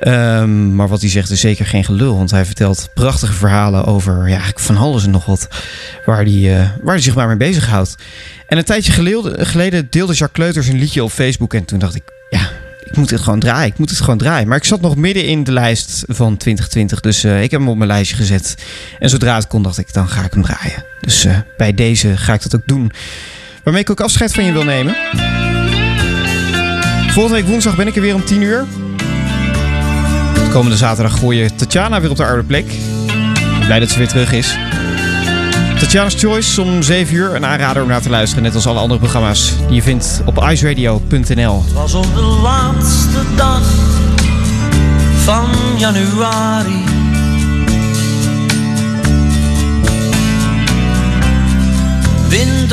Ehm, 0.00 0.74
maar 0.74 0.88
wat 0.88 1.00
hij 1.00 1.10
zegt 1.10 1.30
is 1.30 1.40
zeker 1.40 1.66
geen 1.66 1.84
gelul. 1.84 2.16
Want 2.16 2.30
hij 2.30 2.44
vertelt 2.44 2.88
prachtige 2.94 3.32
verhalen 3.32 3.84
over 3.84 4.28
ja, 4.28 4.40
van 4.54 4.76
alles 4.76 5.04
en 5.04 5.10
nog 5.10 5.26
wat. 5.26 5.48
Waar 6.04 6.24
hij, 6.24 6.58
eh, 6.58 6.68
waar 6.82 6.94
hij 6.94 7.02
zich 7.02 7.14
maar 7.14 7.26
mee 7.26 7.36
bezighoudt. 7.36 7.96
En 8.46 8.58
een 8.58 8.64
tijdje 8.64 8.92
geleden, 8.92 9.46
geleden 9.46 9.86
deelde 9.90 10.12
Jacques 10.12 10.32
Kleuters 10.32 10.68
een 10.68 10.78
liedje 10.78 11.04
op 11.04 11.10
Facebook. 11.10 11.54
En 11.54 11.64
toen 11.64 11.78
dacht 11.78 11.94
ik, 11.94 12.02
ja, 12.30 12.50
ik 12.84 12.96
moet 12.96 13.10
het 13.10 13.20
gewoon 13.20 13.40
draaien. 13.40 13.72
Ik 13.72 13.78
moet 13.78 13.90
het 13.90 14.00
gewoon 14.00 14.18
draaien. 14.18 14.48
Maar 14.48 14.56
ik 14.56 14.64
zat 14.64 14.80
nog 14.80 14.96
midden 14.96 15.24
in 15.24 15.44
de 15.44 15.52
lijst 15.52 16.04
van 16.06 16.36
2020. 16.36 17.00
Dus 17.00 17.24
eh, 17.24 17.42
ik 17.42 17.50
heb 17.50 17.60
hem 17.60 17.68
op 17.68 17.76
mijn 17.76 17.90
lijstje 17.90 18.16
gezet. 18.16 18.54
En 18.98 19.10
zodra 19.10 19.34
het 19.34 19.46
kon, 19.46 19.62
dacht 19.62 19.78
ik, 19.78 19.92
dan 19.92 20.08
ga 20.08 20.24
ik 20.24 20.32
hem 20.32 20.42
draaien. 20.42 20.84
Dus 21.00 21.24
eh, 21.24 21.36
bij 21.56 21.74
deze 21.74 22.16
ga 22.16 22.34
ik 22.34 22.42
dat 22.42 22.54
ook 22.54 22.66
doen. 22.66 22.92
Waarmee 23.64 23.82
ik 23.82 23.90
ook 23.90 24.00
afscheid 24.00 24.34
van 24.34 24.44
je 24.44 24.52
wil 24.52 24.64
nemen. 24.64 24.96
Volgende 27.10 27.38
week 27.38 27.48
woensdag 27.48 27.76
ben 27.76 27.86
ik 27.86 27.96
er 27.96 28.02
weer 28.02 28.14
om 28.14 28.24
10 28.24 28.42
uur. 28.42 28.64
Komende 30.50 30.76
zaterdag 30.76 31.18
gooi 31.18 31.38
je 31.38 31.54
Tatjana 31.54 32.00
weer 32.00 32.10
op 32.10 32.16
de 32.16 32.24
oude 32.24 32.42
plek. 32.42 32.66
Blij 33.64 33.80
dat 33.80 33.90
ze 33.90 33.98
weer 33.98 34.08
terug 34.08 34.32
is. 34.32 34.56
Tatjana's 35.78 36.14
Choice 36.14 36.62
om 36.62 36.82
7 36.82 37.14
uur. 37.14 37.34
Een 37.34 37.46
aanrader 37.46 37.82
om 37.82 37.88
naar 37.88 38.02
te 38.02 38.10
luisteren. 38.10 38.44
Net 38.44 38.54
als 38.54 38.66
alle 38.66 38.78
andere 38.78 39.00
programma's 39.00 39.52
die 39.66 39.74
je 39.74 39.82
vindt 39.82 40.22
op 40.24 40.48
iceradio.nl. 40.50 41.62
Het 41.64 41.72
was 41.72 41.94
op 41.94 42.14
de 42.14 42.38
laatste 42.42 43.20
dag 43.36 43.62
van 45.24 45.48
januari. 45.78 46.93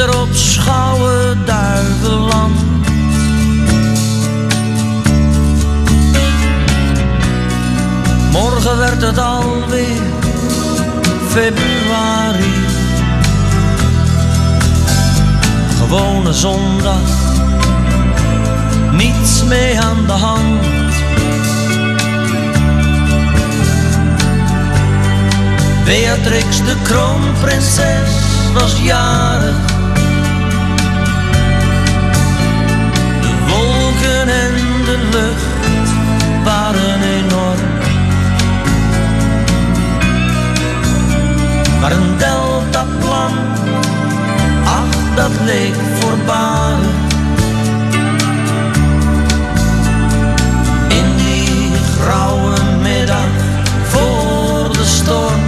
Op 0.10 0.28
Schouwen, 0.34 1.46
Duiveland. 1.46 2.60
Morgen 8.32 8.78
werd 8.78 9.02
het 9.02 9.18
alweer 9.18 10.02
februari. 11.30 12.54
Gewone 15.78 16.34
zondag 16.34 17.22
niets 18.92 19.44
mee 19.44 19.80
aan 19.80 20.06
de 20.06 20.12
hand. 20.12 20.62
Beatrix 25.86 26.58
de 26.58 26.76
kroonprinses 26.84 28.10
was 28.54 28.82
jarig. 28.82 29.71
lucht 35.12 35.46
waren 36.44 37.02
enorm. 37.02 37.60
Maar 41.82 41.92
een 41.92 42.18
deltaplan, 42.18 43.32
ach 44.66 45.16
dat 45.16 45.32
leek 45.46 45.76
voor. 46.00 46.10
In 50.88 51.16
die 51.16 51.72
grauwe 52.00 52.56
middag 52.82 53.30
voor 53.84 54.72
de 54.72 54.86
storm. 54.86 55.41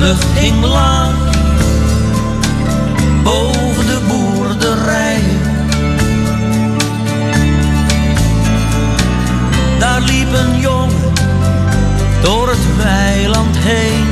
lucht 0.00 0.26
hing 0.34 0.64
laag 0.64 1.14
boven 3.22 3.86
de 3.86 3.98
boerderij. 4.08 5.20
Daar 9.78 10.00
liep 10.00 10.32
een 10.32 10.60
jongen 10.60 11.12
door 12.22 12.48
het 12.48 12.76
weiland 12.76 13.56
heen. 13.58 14.06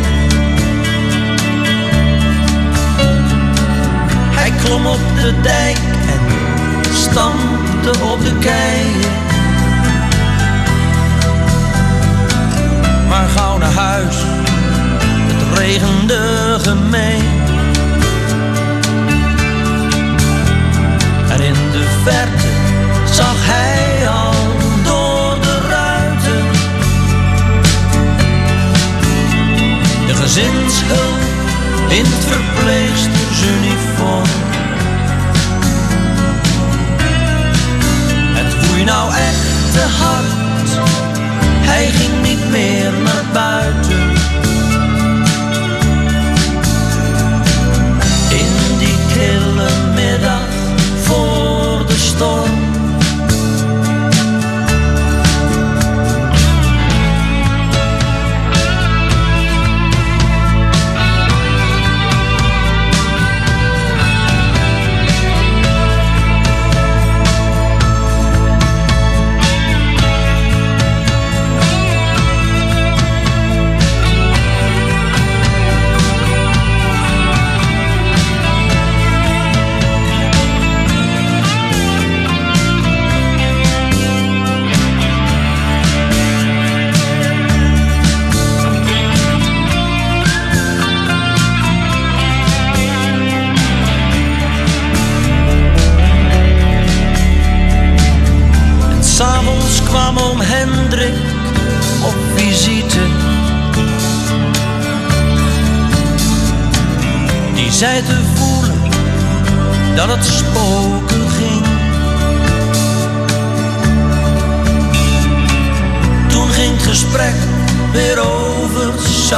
Hij 4.34 4.52
klom 4.64 4.86
op 4.86 5.00
de 5.20 5.40
dijk 5.42 5.78
en 6.08 6.94
stampte 6.94 7.90
op 8.12 8.24
de 8.24 8.38
keien. 8.40 9.27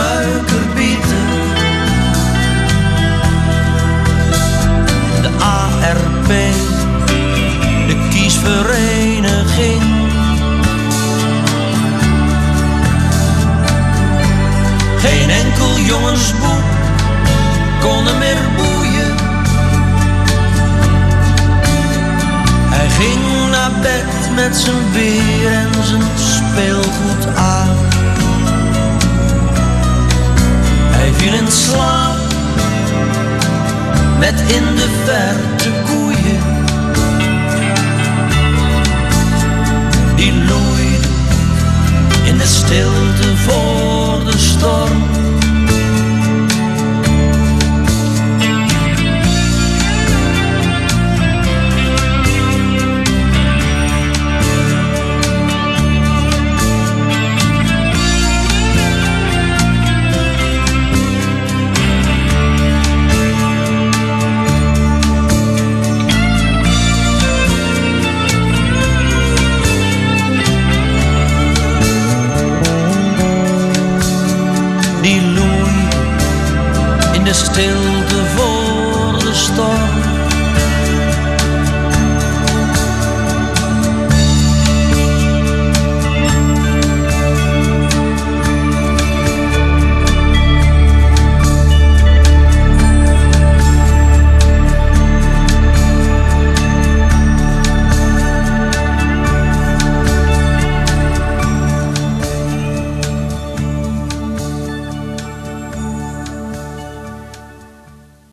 Over 0.01 0.70